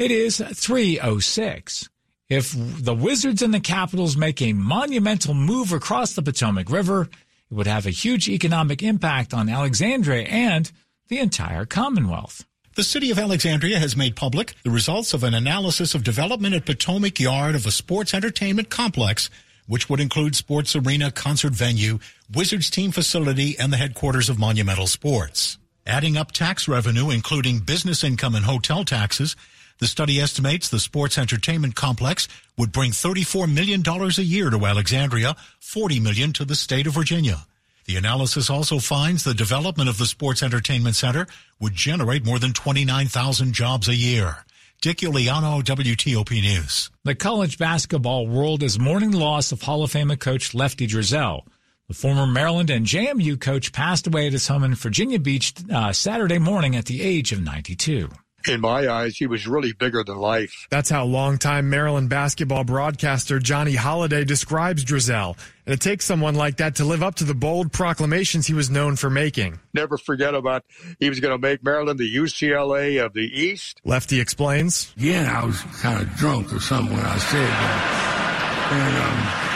It 0.00 0.10
is 0.10 0.38
306. 0.38 1.90
If 2.30 2.54
the 2.56 2.94
Wizards 2.94 3.42
and 3.42 3.52
the 3.52 3.60
Capitals 3.60 4.16
make 4.16 4.40
a 4.40 4.54
monumental 4.54 5.34
move 5.34 5.74
across 5.74 6.14
the 6.14 6.22
Potomac 6.22 6.70
River, 6.70 7.02
it 7.02 7.54
would 7.54 7.66
have 7.66 7.84
a 7.84 7.90
huge 7.90 8.26
economic 8.26 8.82
impact 8.82 9.34
on 9.34 9.50
Alexandria 9.50 10.22
and 10.22 10.72
the 11.08 11.18
entire 11.18 11.66
Commonwealth. 11.66 12.46
The 12.76 12.82
city 12.82 13.10
of 13.10 13.18
Alexandria 13.18 13.78
has 13.78 13.94
made 13.94 14.16
public 14.16 14.54
the 14.64 14.70
results 14.70 15.12
of 15.12 15.22
an 15.22 15.34
analysis 15.34 15.94
of 15.94 16.02
development 16.02 16.54
at 16.54 16.64
Potomac 16.64 17.20
Yard 17.20 17.54
of 17.54 17.66
a 17.66 17.70
sports 17.70 18.14
entertainment 18.14 18.70
complex, 18.70 19.28
which 19.66 19.90
would 19.90 20.00
include 20.00 20.34
sports 20.34 20.74
arena, 20.74 21.10
concert 21.10 21.52
venue, 21.52 21.98
Wizards 22.34 22.70
team 22.70 22.90
facility, 22.90 23.54
and 23.58 23.70
the 23.70 23.76
headquarters 23.76 24.30
of 24.30 24.38
Monumental 24.38 24.86
Sports. 24.86 25.58
Adding 25.86 26.16
up 26.16 26.32
tax 26.32 26.66
revenue, 26.66 27.10
including 27.10 27.58
business 27.58 28.02
income 28.02 28.34
and 28.34 28.46
hotel 28.46 28.82
taxes, 28.82 29.36
the 29.80 29.86
study 29.86 30.20
estimates 30.20 30.68
the 30.68 30.78
sports 30.78 31.16
entertainment 31.16 31.74
complex 31.74 32.28
would 32.58 32.70
bring 32.70 32.90
$34 32.90 33.52
million 33.52 33.82
a 33.86 34.22
year 34.22 34.50
to 34.50 34.66
Alexandria, 34.66 35.34
40 35.58 36.00
million 36.00 36.32
to 36.34 36.44
the 36.44 36.54
state 36.54 36.86
of 36.86 36.92
Virginia. 36.92 37.46
The 37.86 37.96
analysis 37.96 38.50
also 38.50 38.78
finds 38.78 39.24
the 39.24 39.34
development 39.34 39.88
of 39.88 39.96
the 39.96 40.06
Sports 40.06 40.42
Entertainment 40.42 40.96
Center 40.96 41.26
would 41.58 41.74
generate 41.74 42.26
more 42.26 42.38
than 42.38 42.52
29,000 42.52 43.52
jobs 43.54 43.88
a 43.88 43.94
year. 43.94 44.44
Dick 44.82 44.98
Uliano, 44.98 45.62
WTOP 45.62 46.30
News. 46.40 46.90
The 47.04 47.14
college 47.14 47.58
basketball 47.58 48.26
world 48.26 48.62
is 48.62 48.78
mourning 48.78 49.10
the 49.10 49.18
loss 49.18 49.50
of 49.50 49.62
Hall 49.62 49.82
of 49.82 49.90
Fame 49.90 50.14
coach 50.16 50.54
Lefty 50.54 50.86
Driesell. 50.86 51.42
The 51.88 51.94
former 51.94 52.26
Maryland 52.26 52.70
and 52.70 52.86
JMU 52.86 53.40
coach 53.40 53.72
passed 53.72 54.06
away 54.06 54.26
at 54.26 54.32
his 54.32 54.46
home 54.46 54.62
in 54.62 54.74
Virginia 54.74 55.18
Beach 55.18 55.54
uh, 55.72 55.92
Saturday 55.92 56.38
morning 56.38 56.76
at 56.76 56.84
the 56.84 57.02
age 57.02 57.32
of 57.32 57.42
92 57.42 58.10
in 58.48 58.60
my 58.60 58.88
eyes, 58.88 59.16
he 59.16 59.26
was 59.26 59.46
really 59.46 59.72
bigger 59.72 60.02
than 60.04 60.16
life. 60.16 60.66
That's 60.70 60.90
how 60.90 61.04
longtime 61.04 61.70
Maryland 61.70 62.08
basketball 62.08 62.64
broadcaster 62.64 63.38
Johnny 63.38 63.74
Holiday 63.74 64.24
describes 64.24 64.84
Driesell. 64.84 65.36
And 65.66 65.74
it 65.74 65.80
takes 65.80 66.04
someone 66.04 66.34
like 66.34 66.56
that 66.56 66.76
to 66.76 66.84
live 66.84 67.02
up 67.02 67.16
to 67.16 67.24
the 67.24 67.34
bold 67.34 67.72
proclamations 67.72 68.46
he 68.46 68.54
was 68.54 68.70
known 68.70 68.96
for 68.96 69.10
making. 69.10 69.60
Never 69.72 69.98
forget 69.98 70.34
about 70.34 70.64
he 70.98 71.08
was 71.08 71.20
going 71.20 71.32
to 71.32 71.38
make 71.38 71.62
Maryland 71.62 71.98
the 71.98 72.16
UCLA 72.16 73.04
of 73.04 73.12
the 73.12 73.20
East. 73.20 73.80
Lefty 73.84 74.20
explains. 74.20 74.92
Yeah, 74.96 75.40
I 75.40 75.44
was 75.44 75.60
kind 75.80 76.00
of 76.02 76.14
drunk 76.16 76.52
or 76.52 76.60
something 76.60 76.96
when 76.96 77.04
I 77.04 77.18
said 77.18 77.46
that. 77.46 78.70
And, 78.72 79.46
um, 79.46 79.49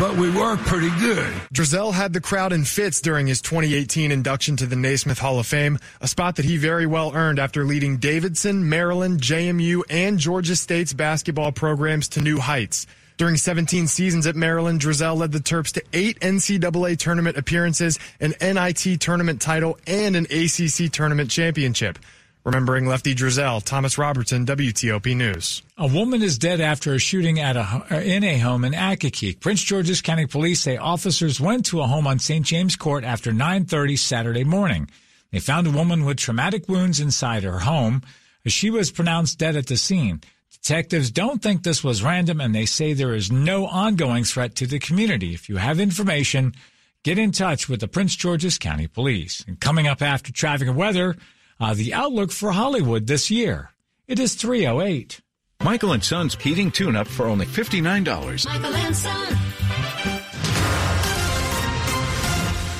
but 0.00 0.16
we 0.16 0.30
were 0.30 0.56
pretty 0.56 0.88
good. 0.98 1.30
Driesell 1.52 1.92
had 1.92 2.14
the 2.14 2.22
crowd 2.22 2.54
in 2.54 2.64
fits 2.64 3.02
during 3.02 3.26
his 3.26 3.42
2018 3.42 4.10
induction 4.10 4.56
to 4.56 4.64
the 4.64 4.74
Naismith 4.74 5.18
Hall 5.18 5.38
of 5.38 5.46
Fame, 5.46 5.78
a 6.00 6.08
spot 6.08 6.36
that 6.36 6.46
he 6.46 6.56
very 6.56 6.86
well 6.86 7.12
earned 7.14 7.38
after 7.38 7.64
leading 7.64 7.98
Davidson, 7.98 8.66
Maryland, 8.66 9.20
JMU, 9.20 9.82
and 9.90 10.18
Georgia 10.18 10.56
State's 10.56 10.94
basketball 10.94 11.52
programs 11.52 12.08
to 12.08 12.22
new 12.22 12.38
heights. 12.38 12.86
During 13.18 13.36
17 13.36 13.88
seasons 13.88 14.26
at 14.26 14.36
Maryland, 14.36 14.80
Driesell 14.80 15.18
led 15.18 15.32
the 15.32 15.38
Terps 15.38 15.72
to 15.72 15.82
eight 15.92 16.18
NCAA 16.20 16.96
tournament 16.96 17.36
appearances, 17.36 17.98
an 18.20 18.32
NIT 18.40 18.98
tournament 19.02 19.42
title, 19.42 19.78
and 19.86 20.16
an 20.16 20.24
ACC 20.30 20.90
tournament 20.90 21.30
championship. 21.30 21.98
Remembering 22.44 22.86
Lefty 22.86 23.14
Driesell, 23.14 23.62
Thomas 23.62 23.98
Robertson, 23.98 24.46
WTOP 24.46 25.14
News. 25.14 25.62
A 25.76 25.86
woman 25.86 26.22
is 26.22 26.38
dead 26.38 26.62
after 26.62 26.94
a 26.94 26.98
shooting 26.98 27.38
at 27.38 27.54
a, 27.54 28.02
in 28.02 28.24
a 28.24 28.38
home 28.38 28.64
in 28.64 28.72
Accokeek. 28.72 29.40
Prince 29.40 29.62
George's 29.62 30.00
County 30.00 30.26
Police 30.26 30.62
say 30.62 30.78
officers 30.78 31.38
went 31.38 31.66
to 31.66 31.82
a 31.82 31.86
home 31.86 32.06
on 32.06 32.18
St. 32.18 32.46
James 32.46 32.76
Court 32.76 33.04
after 33.04 33.30
9.30 33.30 33.98
Saturday 33.98 34.44
morning. 34.44 34.88
They 35.32 35.38
found 35.38 35.66
a 35.66 35.70
woman 35.70 36.06
with 36.06 36.16
traumatic 36.16 36.66
wounds 36.66 36.98
inside 36.98 37.42
her 37.42 37.58
home. 37.58 38.00
She 38.46 38.70
was 38.70 38.90
pronounced 38.90 39.38
dead 39.38 39.54
at 39.54 39.66
the 39.66 39.76
scene. 39.76 40.22
Detectives 40.50 41.10
don't 41.10 41.42
think 41.42 41.62
this 41.62 41.84
was 41.84 42.02
random 42.02 42.40
and 42.40 42.54
they 42.54 42.64
say 42.64 42.94
there 42.94 43.14
is 43.14 43.30
no 43.30 43.66
ongoing 43.66 44.24
threat 44.24 44.54
to 44.56 44.66
the 44.66 44.78
community. 44.78 45.34
If 45.34 45.50
you 45.50 45.58
have 45.58 45.78
information, 45.78 46.54
get 47.02 47.18
in 47.18 47.32
touch 47.32 47.68
with 47.68 47.80
the 47.80 47.88
Prince 47.88 48.16
George's 48.16 48.58
County 48.58 48.86
Police. 48.86 49.44
And 49.46 49.60
coming 49.60 49.86
up 49.86 50.00
after 50.00 50.32
traffic 50.32 50.68
and 50.68 50.76
weather, 50.76 51.16
uh, 51.60 51.74
the 51.74 51.94
outlook 51.94 52.32
for 52.32 52.52
Hollywood 52.52 53.06
this 53.06 53.30
year. 53.30 53.70
It 54.08 54.18
is 54.18 54.34
308. 54.34 55.20
Michael 55.62 55.92
and 55.92 56.02
Son's 56.02 56.34
heating 56.34 56.70
tune 56.70 56.96
up 56.96 57.06
for 57.06 57.26
only 57.26 57.46
$59. 57.46 58.46
Michael 58.46 58.74
and 58.74 58.96
Son. 58.96 59.36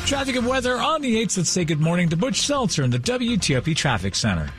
Traffic 0.07 0.35
and 0.35 0.47
weather 0.47 0.77
on 0.77 1.03
the 1.03 1.23
8th. 1.23 1.37
Let's 1.37 1.51
say 1.51 1.65
good 1.65 1.81
morning 1.81 2.09
to 2.09 2.17
Butch 2.17 2.41
Seltzer 2.41 2.83
in 2.83 2.91
the 2.91 2.99
WTOP 2.99 3.77
Traffic 3.77 4.15
Center. 4.15 4.51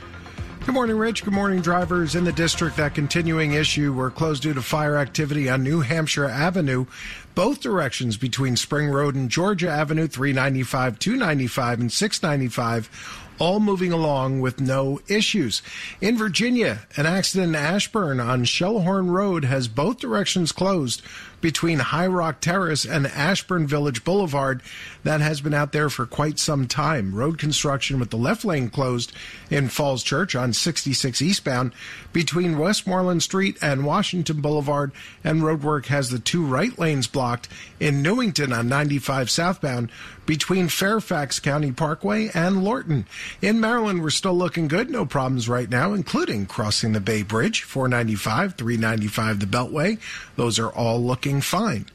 Good 0.64 0.74
morning, 0.74 0.96
Rich. 0.96 1.24
Good 1.24 1.34
morning, 1.34 1.60
drivers 1.60 2.14
in 2.14 2.22
the 2.22 2.32
district. 2.32 2.76
That 2.76 2.94
continuing 2.94 3.52
issue 3.52 3.92
were 3.92 4.12
closed 4.12 4.44
due 4.44 4.54
to 4.54 4.62
fire 4.62 4.96
activity 4.96 5.50
on 5.50 5.64
New 5.64 5.80
Hampshire 5.80 6.28
Avenue, 6.28 6.86
both 7.34 7.60
directions 7.60 8.16
between 8.16 8.54
Spring 8.54 8.88
Road 8.88 9.16
and 9.16 9.28
Georgia 9.28 9.68
Avenue, 9.68 10.06
395, 10.06 11.00
295, 11.00 11.80
and 11.80 11.92
695 11.92 13.21
all 13.42 13.58
moving 13.58 13.90
along 13.90 14.40
with 14.40 14.60
no 14.60 15.00
issues. 15.08 15.62
In 16.00 16.16
Virginia, 16.16 16.86
an 16.96 17.06
accident 17.06 17.48
in 17.48 17.54
Ashburn 17.56 18.20
on 18.20 18.44
Shellhorn 18.44 19.10
Road 19.10 19.44
has 19.46 19.66
both 19.66 19.98
directions 19.98 20.52
closed 20.52 21.02
between 21.42 21.80
High 21.80 22.06
Rock 22.06 22.40
Terrace 22.40 22.86
and 22.86 23.06
Ashburn 23.06 23.66
Village 23.66 24.04
Boulevard 24.04 24.62
that 25.04 25.20
has 25.20 25.42
been 25.42 25.52
out 25.52 25.72
there 25.72 25.90
for 25.90 26.06
quite 26.06 26.38
some 26.38 26.66
time. 26.66 27.14
Road 27.14 27.36
construction 27.38 28.00
with 28.00 28.08
the 28.08 28.16
left 28.16 28.44
lane 28.44 28.70
closed 28.70 29.12
in 29.50 29.68
Falls 29.68 30.02
Church 30.02 30.34
on 30.34 30.54
66 30.54 31.20
eastbound 31.20 31.72
between 32.12 32.58
Westmoreland 32.58 33.22
Street 33.22 33.58
and 33.60 33.84
Washington 33.84 34.40
Boulevard, 34.40 34.92
and 35.22 35.42
roadwork 35.42 35.86
has 35.86 36.08
the 36.08 36.18
two 36.18 36.44
right 36.44 36.78
lanes 36.78 37.06
blocked 37.06 37.48
in 37.78 38.00
Newington 38.00 38.52
on 38.52 38.68
95 38.68 39.28
southbound 39.28 39.90
between 40.24 40.68
Fairfax 40.68 41.40
County 41.40 41.72
Parkway 41.72 42.30
and 42.32 42.62
Lorton. 42.62 43.06
In 43.40 43.60
Maryland, 43.60 44.02
we're 44.02 44.10
still 44.10 44.36
looking 44.36 44.68
good. 44.68 44.88
No 44.88 45.04
problems 45.04 45.48
right 45.48 45.68
now, 45.68 45.92
including 45.92 46.46
crossing 46.46 46.92
the 46.92 47.00
Bay 47.00 47.22
Bridge, 47.22 47.62
495, 47.64 48.54
395 48.54 49.40
the 49.40 49.46
Beltway. 49.46 49.98
Those 50.36 50.58
are 50.58 50.70
all 50.70 51.02
looking 51.02 51.31
fine. 51.40 51.86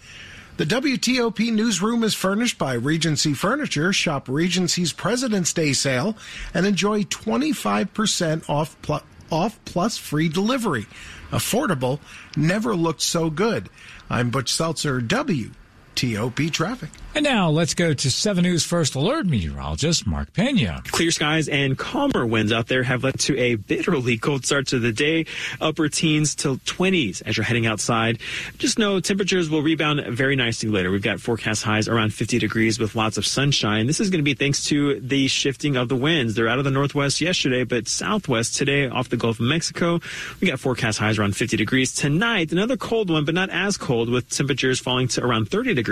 The 0.58 0.66
WTOP 0.66 1.54
newsroom 1.54 2.04
is 2.04 2.16
furnished 2.16 2.58
by 2.58 2.74
Regency 2.74 3.36
Furniture. 3.36 3.94
Shop 3.94 4.28
Regency's 4.28 4.92
President's 4.92 5.54
Day 5.54 5.74
sale 5.74 6.18
and 6.52 6.66
enjoy 6.66 7.04
25% 7.04 8.50
off, 8.50 8.76
off 9.32 9.60
plus 9.66 10.00
free 10.00 10.30
delivery. 10.30 10.88
Affordable, 11.32 12.00
never 12.36 12.76
looked 12.76 13.04
so 13.04 13.30
good. 13.30 13.70
I'm 14.10 14.32
Butch 14.32 14.52
Seltzer, 14.52 15.00
WTOP 15.98 16.52
Traffic. 16.52 16.90
And 17.16 17.24
now 17.24 17.50
let's 17.50 17.74
go 17.74 17.96
to 17.96 18.12
7 18.12 18.44
News 18.44 18.64
First 18.64 18.94
Alert 18.94 19.26
meteorologist 19.26 20.06
Mark 20.06 20.34
Pena. 20.34 20.84
Clear 20.86 21.10
skies 21.10 21.50
and 21.50 21.76
calmer 21.76 22.28
winds 22.28 22.52
out 22.52 22.68
there 22.68 22.84
have 22.84 23.04
led 23.04 23.20
to 23.22 23.36
a 23.40 23.56
bitterly 23.56 24.20
cold 24.20 24.46
start 24.46 24.68
to 24.68 24.78
the 24.78 24.92
day, 24.92 25.26
upper 25.60 25.90
teens 25.90 26.36
till 26.36 26.58
20s 26.58 27.24
as 27.26 27.36
you're 27.36 27.44
heading 27.44 27.66
outside. 27.66 28.20
Just 28.60 28.78
know 28.78 29.00
temperatures 29.00 29.50
will 29.50 29.64
rebound 29.64 30.06
very 30.16 30.36
nicely 30.36 30.70
later. 30.70 30.92
We've 30.92 31.02
got 31.02 31.20
forecast 31.20 31.64
highs 31.64 31.88
around 31.88 32.14
50 32.14 32.38
degrees 32.38 32.78
with 32.78 32.94
lots 32.94 33.18
of 33.18 33.26
sunshine. 33.26 33.88
This 33.88 34.00
is 34.00 34.12
going 34.12 34.20
to 34.20 34.24
be 34.24 34.36
thanks 34.36 34.66
to 34.66 35.00
the 35.00 35.28
shifting 35.28 35.76
of 35.76 35.90
the 35.90 35.96
winds. 35.96 36.36
They're 36.36 36.50
out 36.50 36.60
of 36.60 36.66
the 36.66 36.72
northwest 36.72 37.20
yesterday, 37.20 37.64
but 37.64 37.88
southwest 37.88 38.56
today 38.58 38.88
off 38.88 39.10
the 39.10 39.18
Gulf 39.18 39.40
of 39.40 39.48
Mexico. 39.48 40.02
We 40.40 40.48
got 40.48 40.60
forecast 40.60 41.00
highs 41.00 41.18
around 41.18 41.36
50 41.36 41.58
degrees. 41.58 41.96
Tonight, 41.96 42.52
another 42.52 42.78
cold 42.78 43.10
one, 43.10 43.26
but 43.26 43.34
not 43.34 43.50
as 43.50 43.76
cold 43.76 44.08
with 44.08 44.30
temperatures 44.30 44.80
falling 44.80 45.08
to 45.08 45.26
around 45.26 45.50
30 45.50 45.74
degrees. 45.74 45.87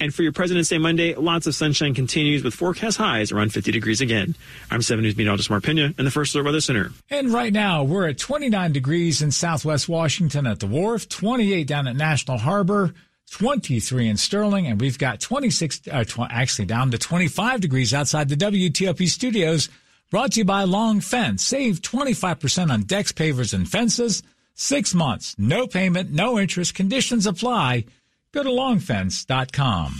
And 0.00 0.14
for 0.14 0.22
your 0.22 0.32
President's 0.32 0.68
Day 0.68 0.78
Monday, 0.78 1.14
lots 1.14 1.46
of 1.46 1.54
sunshine 1.54 1.94
continues 1.94 2.42
with 2.42 2.54
forecast 2.54 2.98
highs 2.98 3.32
around 3.32 3.52
50 3.52 3.70
degrees 3.72 4.00
again. 4.00 4.34
I'm 4.70 4.82
7 4.82 5.02
News 5.02 5.16
meteorologist 5.16 5.50
Mark 5.50 5.64
Pena 5.64 5.94
in 5.98 6.04
the 6.04 6.10
First 6.10 6.34
Alert 6.34 6.44
Weather 6.44 6.60
Center. 6.60 6.90
And 7.10 7.32
right 7.32 7.52
now, 7.52 7.84
we're 7.84 8.08
at 8.08 8.18
29 8.18 8.72
degrees 8.72 9.22
in 9.22 9.30
southwest 9.30 9.88
Washington 9.88 10.46
at 10.46 10.60
the 10.60 10.66
wharf, 10.66 11.08
28 11.08 11.66
down 11.66 11.86
at 11.86 11.96
National 11.96 12.38
Harbor, 12.38 12.92
23 13.30 14.08
in 14.08 14.16
Sterling, 14.16 14.66
and 14.66 14.80
we've 14.80 14.98
got 14.98 15.20
26, 15.20 15.82
uh, 15.90 16.04
tw- 16.04 16.20
actually 16.30 16.66
down 16.66 16.90
to 16.90 16.98
25 16.98 17.60
degrees 17.60 17.94
outside 17.94 18.28
the 18.28 18.36
WTOP 18.36 19.08
studios. 19.08 19.68
Brought 20.10 20.32
to 20.32 20.40
you 20.40 20.44
by 20.44 20.64
Long 20.64 21.00
Fence. 21.00 21.44
Save 21.44 21.80
25% 21.82 22.72
on 22.72 22.82
decks, 22.82 23.12
pavers, 23.12 23.54
and 23.54 23.68
fences. 23.68 24.24
Six 24.54 24.92
months, 24.92 25.36
no 25.38 25.66
payment, 25.66 26.10
no 26.10 26.38
interest. 26.38 26.74
Conditions 26.74 27.26
apply. 27.26 27.84
Go 28.32 28.44
to 28.44 28.48
longfence.com. 28.48 29.94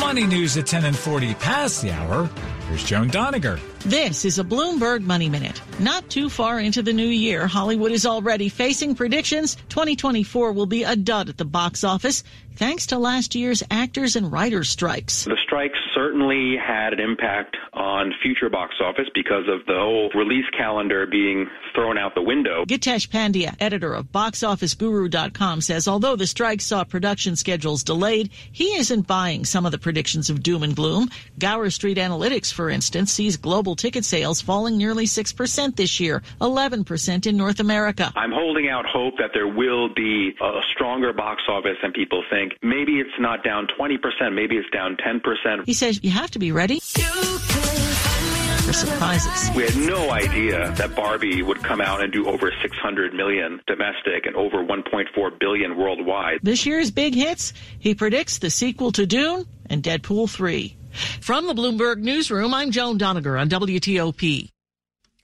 Money 0.00 0.26
news 0.26 0.56
at 0.56 0.66
10 0.66 0.84
and 0.84 0.96
40 0.96 1.34
past 1.34 1.82
the 1.82 1.92
hour. 1.92 2.28
Here's 2.70 2.84
Joan 2.84 3.10
Doniger. 3.10 3.58
This 3.80 4.24
is 4.24 4.38
a 4.38 4.44
Bloomberg 4.44 5.02
Money 5.02 5.28
Minute. 5.28 5.60
Not 5.80 6.08
too 6.08 6.28
far 6.28 6.60
into 6.60 6.82
the 6.82 6.92
new 6.92 7.08
year, 7.08 7.48
Hollywood 7.48 7.90
is 7.90 8.06
already 8.06 8.48
facing 8.48 8.94
predictions 8.94 9.56
2024 9.70 10.52
will 10.52 10.66
be 10.66 10.84
a 10.84 10.94
dud 10.94 11.28
at 11.28 11.36
the 11.36 11.44
box 11.44 11.82
office 11.82 12.22
thanks 12.60 12.86
to 12.88 12.98
last 12.98 13.34
year's 13.34 13.62
actors 13.70 14.16
and 14.16 14.30
writers 14.30 14.68
strikes. 14.68 15.24
The 15.24 15.38
strikes 15.42 15.78
certainly 15.94 16.56
had 16.58 16.92
an 16.92 17.00
impact 17.00 17.56
on 17.72 18.12
future 18.22 18.50
box 18.50 18.74
office 18.82 19.08
because 19.14 19.48
of 19.48 19.64
the 19.64 19.78
whole 19.78 20.10
release 20.14 20.44
calendar 20.56 21.06
being 21.06 21.48
thrown 21.74 21.96
out 21.96 22.14
the 22.14 22.20
window. 22.20 22.66
Gitesh 22.66 23.08
Pandya, 23.08 23.56
editor 23.60 23.94
of 23.94 24.12
BoxOfficeGuru.com, 24.12 25.62
says 25.62 25.88
although 25.88 26.16
the 26.16 26.26
strikes 26.26 26.66
saw 26.66 26.84
production 26.84 27.34
schedules 27.34 27.82
delayed, 27.82 28.30
he 28.52 28.74
isn't 28.74 29.06
buying 29.06 29.46
some 29.46 29.64
of 29.64 29.72
the 29.72 29.78
predictions 29.78 30.28
of 30.28 30.42
doom 30.42 30.62
and 30.62 30.76
gloom. 30.76 31.08
Gower 31.38 31.70
Street 31.70 31.96
Analytics, 31.96 32.52
for 32.60 32.68
instance, 32.68 33.10
sees 33.10 33.38
global 33.38 33.74
ticket 33.74 34.04
sales 34.04 34.42
falling 34.42 34.76
nearly 34.76 35.06
6% 35.06 35.76
this 35.76 35.98
year, 35.98 36.22
11% 36.42 37.26
in 37.26 37.34
North 37.34 37.58
America. 37.58 38.12
I'm 38.14 38.32
holding 38.32 38.68
out 38.68 38.84
hope 38.84 39.14
that 39.16 39.30
there 39.32 39.48
will 39.48 39.88
be 39.94 40.34
a 40.38 40.60
stronger 40.74 41.14
box 41.14 41.40
office 41.48 41.78
than 41.80 41.92
people 41.92 42.22
think 42.28 42.52
maybe 42.60 43.00
it's 43.00 43.18
not 43.18 43.42
down 43.42 43.66
20%, 43.80 43.96
maybe 44.34 44.58
it's 44.58 44.68
down 44.68 44.98
10%. 44.98 45.64
He 45.64 45.72
says 45.72 46.00
you 46.04 46.10
have 46.10 46.30
to 46.32 46.38
be 46.38 46.52
ready. 46.52 46.80
for 46.80 48.74
surprises. 48.74 49.50
We 49.56 49.62
had 49.62 49.76
no 49.76 50.10
idea 50.10 50.70
that 50.72 50.94
Barbie 50.94 51.42
would 51.42 51.62
come 51.62 51.80
out 51.80 52.02
and 52.02 52.12
do 52.12 52.26
over 52.26 52.52
600 52.60 53.14
million 53.14 53.62
domestic 53.66 54.26
and 54.26 54.36
over 54.36 54.58
1.4 54.58 55.40
billion 55.40 55.78
worldwide. 55.78 56.40
This 56.42 56.66
year's 56.66 56.90
big 56.90 57.14
hits, 57.14 57.54
he 57.78 57.94
predicts 57.94 58.36
the 58.36 58.50
sequel 58.50 58.92
to 58.92 59.06
Dune 59.06 59.46
and 59.70 59.82
Deadpool 59.82 60.28
3. 60.28 60.76
From 61.20 61.46
the 61.46 61.54
Bloomberg 61.54 61.98
Newsroom, 61.98 62.54
I'm 62.54 62.70
Joan 62.70 62.98
Doniger 62.98 63.40
on 63.40 63.48
WTOP. 63.48 64.50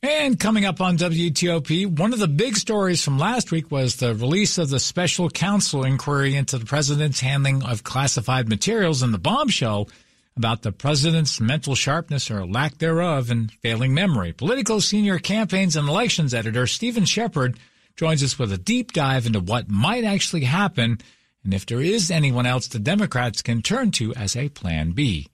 And 0.03 0.39
coming 0.39 0.65
up 0.65 0.81
on 0.81 0.99
WTOP, 0.99 1.99
one 1.99 2.13
of 2.13 2.19
the 2.19 2.29
big 2.29 2.57
stories 2.57 3.03
from 3.03 3.19
last 3.19 3.51
week 3.51 3.71
was 3.71 3.97
the 3.97 4.15
release 4.15 4.59
of 4.59 4.71
the 4.71 4.79
special 4.79 5.31
counsel 5.31 5.85
inquiry 5.85 6.37
into 6.37 6.59
the 6.59 6.67
president's 6.67 7.21
handling 7.21 7.63
of 7.65 7.83
classified 7.83 8.49
materials 8.49 9.03
and 9.03 9.13
the 9.13 9.19
bombshell 9.19 9.89
about 10.37 10.63
the 10.63 10.71
president's 10.71 11.41
mental 11.41 11.75
sharpness 11.75 12.31
or 12.31 12.47
lack 12.47 12.79
thereof 12.79 13.31
and 13.31 13.51
failing 13.63 13.95
memory. 13.95 14.33
Politico 14.33 14.79
senior 14.81 15.19
campaigns 15.19 15.77
and 15.77 15.89
elections 15.89 16.35
editor 16.35 16.67
Steven 16.67 17.07
Shepard 17.07 17.59
joins 17.97 18.23
us 18.23 18.39
with 18.39 18.53
a 18.53 18.59
deep 18.59 18.93
dive 18.93 19.27
into 19.27 19.41
what 19.41 19.71
might 19.71 20.05
actually 20.05 20.45
happen 20.45 20.99
and 21.43 21.55
if 21.55 21.65
there 21.65 21.81
is 21.81 22.11
anyone 22.11 22.45
else 22.45 22.69
the 22.69 22.79
Democrats 22.79 23.41
can 23.41 23.63
turn 23.63 23.91
to 23.93 24.15
as 24.15 24.37
a 24.37 24.51
plan 24.51 24.91
B. 24.91 25.29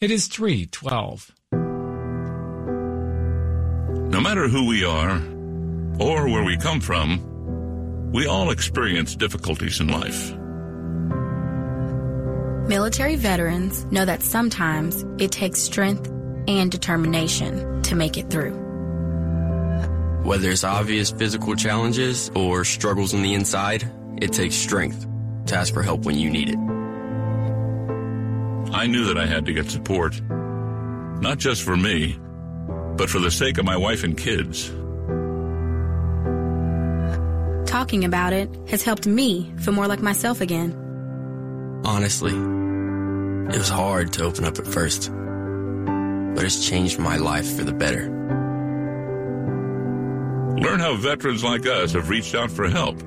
It 0.00 0.10
is 0.10 0.26
312. 0.26 1.30
No 4.10 4.20
matter 4.20 4.48
who 4.48 4.66
we 4.66 4.84
are 4.84 5.16
or 6.00 6.28
where 6.28 6.44
we 6.44 6.56
come 6.56 6.80
from, 6.80 8.10
we 8.12 8.26
all 8.26 8.50
experience 8.50 9.14
difficulties 9.14 9.80
in 9.80 9.88
life. 9.88 10.34
Military 12.68 13.16
veterans 13.16 13.84
know 13.86 14.04
that 14.04 14.22
sometimes 14.22 15.04
it 15.18 15.30
takes 15.30 15.60
strength 15.60 16.10
and 16.48 16.72
determination 16.72 17.82
to 17.82 17.94
make 17.94 18.18
it 18.18 18.30
through. 18.30 18.52
Whether 20.24 20.50
it's 20.50 20.64
obvious 20.64 21.10
physical 21.12 21.54
challenges 21.54 22.30
or 22.34 22.64
struggles 22.64 23.14
on 23.14 23.22
the 23.22 23.34
inside, 23.34 23.90
it 24.20 24.32
takes 24.32 24.56
strength 24.56 25.06
to 25.46 25.56
ask 25.56 25.72
for 25.72 25.82
help 25.82 26.04
when 26.04 26.18
you 26.18 26.30
need 26.30 26.48
it. 26.48 26.73
I 28.74 28.88
knew 28.88 29.04
that 29.04 29.16
I 29.16 29.24
had 29.24 29.46
to 29.46 29.52
get 29.52 29.70
support, 29.70 30.20
not 31.20 31.38
just 31.38 31.62
for 31.62 31.76
me, 31.76 32.18
but 32.96 33.08
for 33.08 33.20
the 33.20 33.30
sake 33.30 33.56
of 33.58 33.64
my 33.64 33.76
wife 33.76 34.02
and 34.02 34.18
kids. 34.18 34.68
Talking 37.70 38.04
about 38.04 38.32
it 38.32 38.50
has 38.68 38.82
helped 38.82 39.06
me 39.06 39.52
feel 39.60 39.74
more 39.74 39.86
like 39.86 40.02
myself 40.02 40.40
again. 40.40 40.72
Honestly, 41.84 42.32
it 42.32 43.58
was 43.58 43.68
hard 43.68 44.12
to 44.14 44.24
open 44.24 44.44
up 44.44 44.58
at 44.58 44.66
first, 44.66 45.08
but 46.34 46.44
it's 46.44 46.68
changed 46.68 46.98
my 46.98 47.16
life 47.16 47.56
for 47.56 47.62
the 47.62 47.72
better. 47.72 48.10
Learn 50.58 50.80
how 50.80 50.96
veterans 50.96 51.44
like 51.44 51.64
us 51.64 51.92
have 51.92 52.08
reached 52.08 52.34
out 52.34 52.50
for 52.50 52.68
help. 52.68 53.00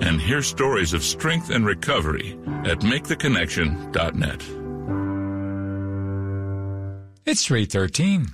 And 0.00 0.20
hear 0.20 0.42
stories 0.42 0.92
of 0.92 1.02
strength 1.02 1.50
and 1.50 1.66
recovery 1.66 2.38
at 2.64 2.80
MakeTheConnection.net. 2.80 4.42
It's 7.24 7.44
313. 7.44 8.28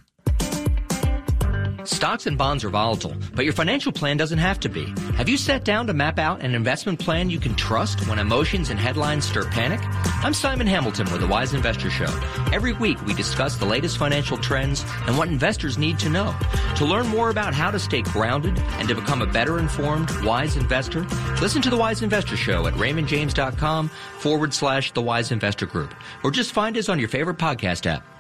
Stocks 1.85 2.27
and 2.27 2.39
bonds 2.39 2.63
are 2.63 2.69
volatile, 2.69 3.17
but 3.35 3.45
your 3.45 3.55
financial 3.55 3.91
plan 3.91 4.17
doesn't 4.17 4.39
have 4.39 4.61
to 4.61 4.69
be. 4.69 4.85
Have 5.17 5.29
you 5.29 5.37
sat 5.37 5.65
down 5.65 5.87
to 5.89 5.95
map 5.95 6.19
out 6.19 6.43
an 6.43 6.55
investment 6.55 7.01
plan 7.01 7.29
you 7.31 7.41
can 7.41 7.55
trust 7.57 8.07
when 8.07 8.19
emotions 8.19 8.71
and 8.71 8.79
headlines 8.79 9.25
stir 9.25 9.45
panic? 9.47 9.81
I'm 10.25 10.35
Simon 10.35 10.69
Hamilton 10.69 11.11
with 11.11 11.21
the 11.21 11.27
Wise 11.27 11.53
Investor 11.53 11.91
Show. 11.91 12.07
Every 12.53 12.75
week 12.75 13.05
we 13.05 13.13
discuss 13.13 13.57
the 13.57 13.65
latest 13.65 13.99
financial 13.99 14.39
trends 14.39 14.85
and 15.09 15.19
what 15.19 15.27
investors 15.27 15.79
need 15.79 15.99
to 15.99 16.09
know. 16.09 16.33
To 16.77 16.85
learn 16.85 17.09
more 17.09 17.31
about 17.31 17.55
how 17.55 17.73
to 17.73 17.79
stay 17.81 18.03
grounded 18.03 18.57
and 18.79 18.87
to 18.89 18.95
become 18.95 19.21
a 19.21 19.27
better 19.27 19.59
informed, 19.59 20.13
wise 20.23 20.57
investor, 20.57 21.01
listen 21.41 21.61
to 21.63 21.71
the 21.71 21.77
Wise 21.77 22.03
Investor 22.03 22.37
Show 22.37 22.69
at 22.69 22.75
raymondjames.com 22.75 23.89
forward 23.89 24.55
slash 24.55 24.93
the 24.93 25.03
Wise 25.03 25.33
Investor 25.33 25.67
Group, 25.67 25.93
or 26.23 26.31
just 26.31 26.53
find 26.53 26.79
us 26.79 26.89
on 26.89 27.01
your 27.01 27.09
favorite 27.09 27.39
podcast 27.39 27.87
app. 27.87 28.12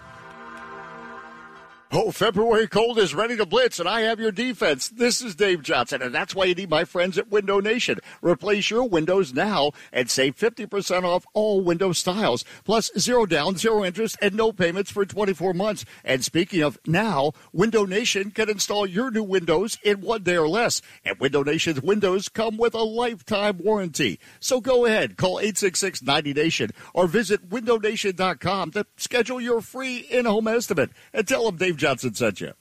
Oh, 1.95 2.11
February 2.11 2.69
cold 2.69 2.99
is 2.99 3.15
ready 3.15 3.37
to 3.37 3.45
blitz, 3.45 3.79
and 3.79 3.87
I 3.87 4.01
have 4.01 4.19
your 4.19 4.33
defense. 4.33 4.89
This 4.89 5.21
is 5.21 5.35
Dave 5.35 5.63
Johnson, 5.63 6.01
and 6.01 6.15
that's 6.15 6.35
why 6.35 6.47
you 6.47 6.55
need 6.55 6.71
my 6.71 6.87
friends 6.87 7.19
at 7.19 7.29
Window 7.29 7.61
Nation. 7.61 7.99
Replace 8.23 8.71
your 8.71 8.89
windows 8.89 9.35
now 9.35 9.73
and 9.93 10.09
save 10.09 10.37
50% 10.37 11.05
off 11.05 11.27
all 11.35 11.61
window 11.61 11.93
styles, 11.93 12.47
plus 12.65 12.91
zero 12.99 13.27
down, 13.27 13.59
zero 13.59 13.85
interest, 13.85 14.17
and 14.23 14.35
no 14.35 14.53
payments 14.53 14.91
for 14.91 15.05
24 15.05 15.53
months. 15.53 15.85
And 16.03 16.25
speaking 16.25 16.63
of 16.63 16.79
now, 16.87 17.33
Window 17.53 17.85
Nation 17.85 18.31
can 18.31 18.49
install 18.49 18.87
your 18.87 19.11
new 19.11 19.23
windows 19.23 19.77
in 19.85 20.01
one 20.01 20.23
day 20.23 20.39
or 20.39 20.49
less. 20.49 20.81
And 21.05 21.19
Window 21.19 21.43
Nation's 21.43 21.83
windows 21.83 22.31
come 22.31 22.57
with 22.57 22.73
a 22.73 22.83
lifetime 22.83 23.59
warranty. 23.59 24.19
So 24.41 24.63
go 24.63 24.87
ahead, 24.87 25.19
call 25.19 25.37
866-90Nation 25.43 26.71
or 26.95 27.07
visit 27.07 27.51
windownation.com 27.51 28.71
to 28.71 28.87
schedule 28.97 29.43
your 29.43 29.61
free 29.61 29.99
in-home 29.99 30.49
estimate 30.49 30.89
and 31.13 31.29
tell 31.29 31.45
them 31.45 31.57
Dave 31.57 31.82
Johnson 31.83 32.15
sent 32.15 32.41
you. 32.41 32.53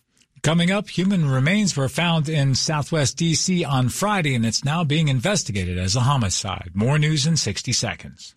Coming 0.42 0.72
up, 0.72 0.90
human 0.90 1.30
remains 1.30 1.78
were 1.78 1.88
found 1.88 2.28
in 2.28 2.56
southwest 2.56 3.18
D.C. 3.18 3.64
on 3.64 3.90
Friday, 3.90 4.34
and 4.34 4.44
it's 4.44 4.66
now 4.66 4.84
being 4.84 5.10
investigated 5.10 5.78
as 5.78 5.96
a 5.96 6.00
homicide. 6.00 6.72
More 6.74 6.98
news 6.98 7.28
in 7.28 7.38
60 7.38 7.72
seconds. 7.72 8.34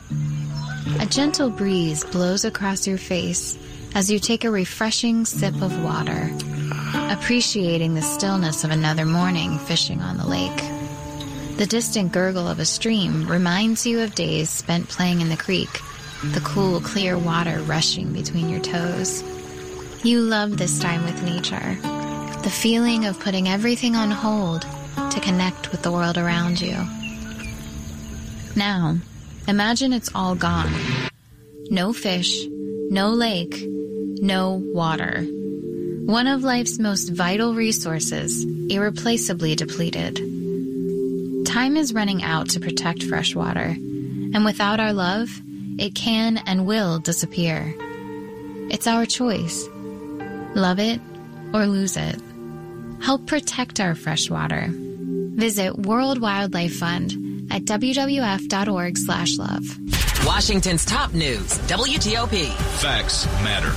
A 1.00 1.06
gentle 1.06 1.48
breeze 1.48 2.04
blows 2.04 2.44
across 2.44 2.86
your 2.86 2.98
face 2.98 3.56
as 3.94 4.10
you 4.10 4.18
take 4.18 4.44
a 4.44 4.50
refreshing 4.50 5.24
sip 5.24 5.54
of 5.62 5.82
water, 5.82 6.30
appreciating 7.10 7.94
the 7.94 8.02
stillness 8.02 8.62
of 8.62 8.70
another 8.70 9.06
morning 9.06 9.58
fishing 9.60 10.02
on 10.02 10.18
the 10.18 10.26
lake. 10.26 11.56
The 11.56 11.64
distant 11.64 12.12
gurgle 12.12 12.46
of 12.46 12.58
a 12.58 12.66
stream 12.66 13.26
reminds 13.26 13.86
you 13.86 14.00
of 14.00 14.14
days 14.14 14.50
spent 14.50 14.90
playing 14.90 15.22
in 15.22 15.30
the 15.30 15.38
creek, 15.38 15.80
the 16.34 16.42
cool, 16.44 16.82
clear 16.82 17.16
water 17.16 17.60
rushing 17.60 18.12
between 18.12 18.50
your 18.50 18.60
toes. 18.60 19.24
You 20.04 20.20
love 20.20 20.58
this 20.58 20.80
time 20.80 21.02
with 21.04 21.22
nature. 21.22 21.78
The 22.42 22.52
feeling 22.52 23.06
of 23.06 23.18
putting 23.18 23.48
everything 23.48 23.96
on 23.96 24.10
hold 24.10 24.66
to 25.12 25.18
connect 25.18 25.72
with 25.72 25.80
the 25.80 25.90
world 25.90 26.18
around 26.18 26.60
you. 26.60 26.76
Now, 28.54 28.98
imagine 29.48 29.94
it's 29.94 30.14
all 30.14 30.34
gone. 30.34 30.70
No 31.70 31.94
fish, 31.94 32.44
no 32.90 33.12
lake, 33.12 33.56
no 33.66 34.62
water. 34.74 35.22
One 36.04 36.26
of 36.26 36.44
life's 36.44 36.78
most 36.78 37.08
vital 37.08 37.54
resources, 37.54 38.44
irreplaceably 38.44 39.54
depleted. 39.54 40.16
Time 41.46 41.78
is 41.78 41.94
running 41.94 42.22
out 42.22 42.50
to 42.50 42.60
protect 42.60 43.04
fresh 43.04 43.34
water, 43.34 43.74
and 44.34 44.44
without 44.44 44.80
our 44.80 44.92
love, 44.92 45.30
it 45.78 45.94
can 45.94 46.36
and 46.44 46.66
will 46.66 46.98
disappear. 46.98 47.74
It's 48.70 48.86
our 48.86 49.06
choice. 49.06 49.66
Love 50.54 50.78
it 50.78 51.00
or 51.52 51.66
lose 51.66 51.96
it. 51.96 52.14
Help 53.02 53.26
protect 53.26 53.80
our 53.80 53.96
freshwater. 53.96 54.68
Visit 55.34 55.76
World 55.78 56.20
Wildlife 56.20 56.76
Fund 56.76 57.10
at 57.50 57.64
wwf.org 57.64 58.96
slash 58.96 59.36
love. 59.36 59.64
Washington's 60.24 60.84
top 60.84 61.12
news, 61.12 61.58
WTOP. 61.66 62.52
Facts 62.80 63.26
matter. 63.42 63.72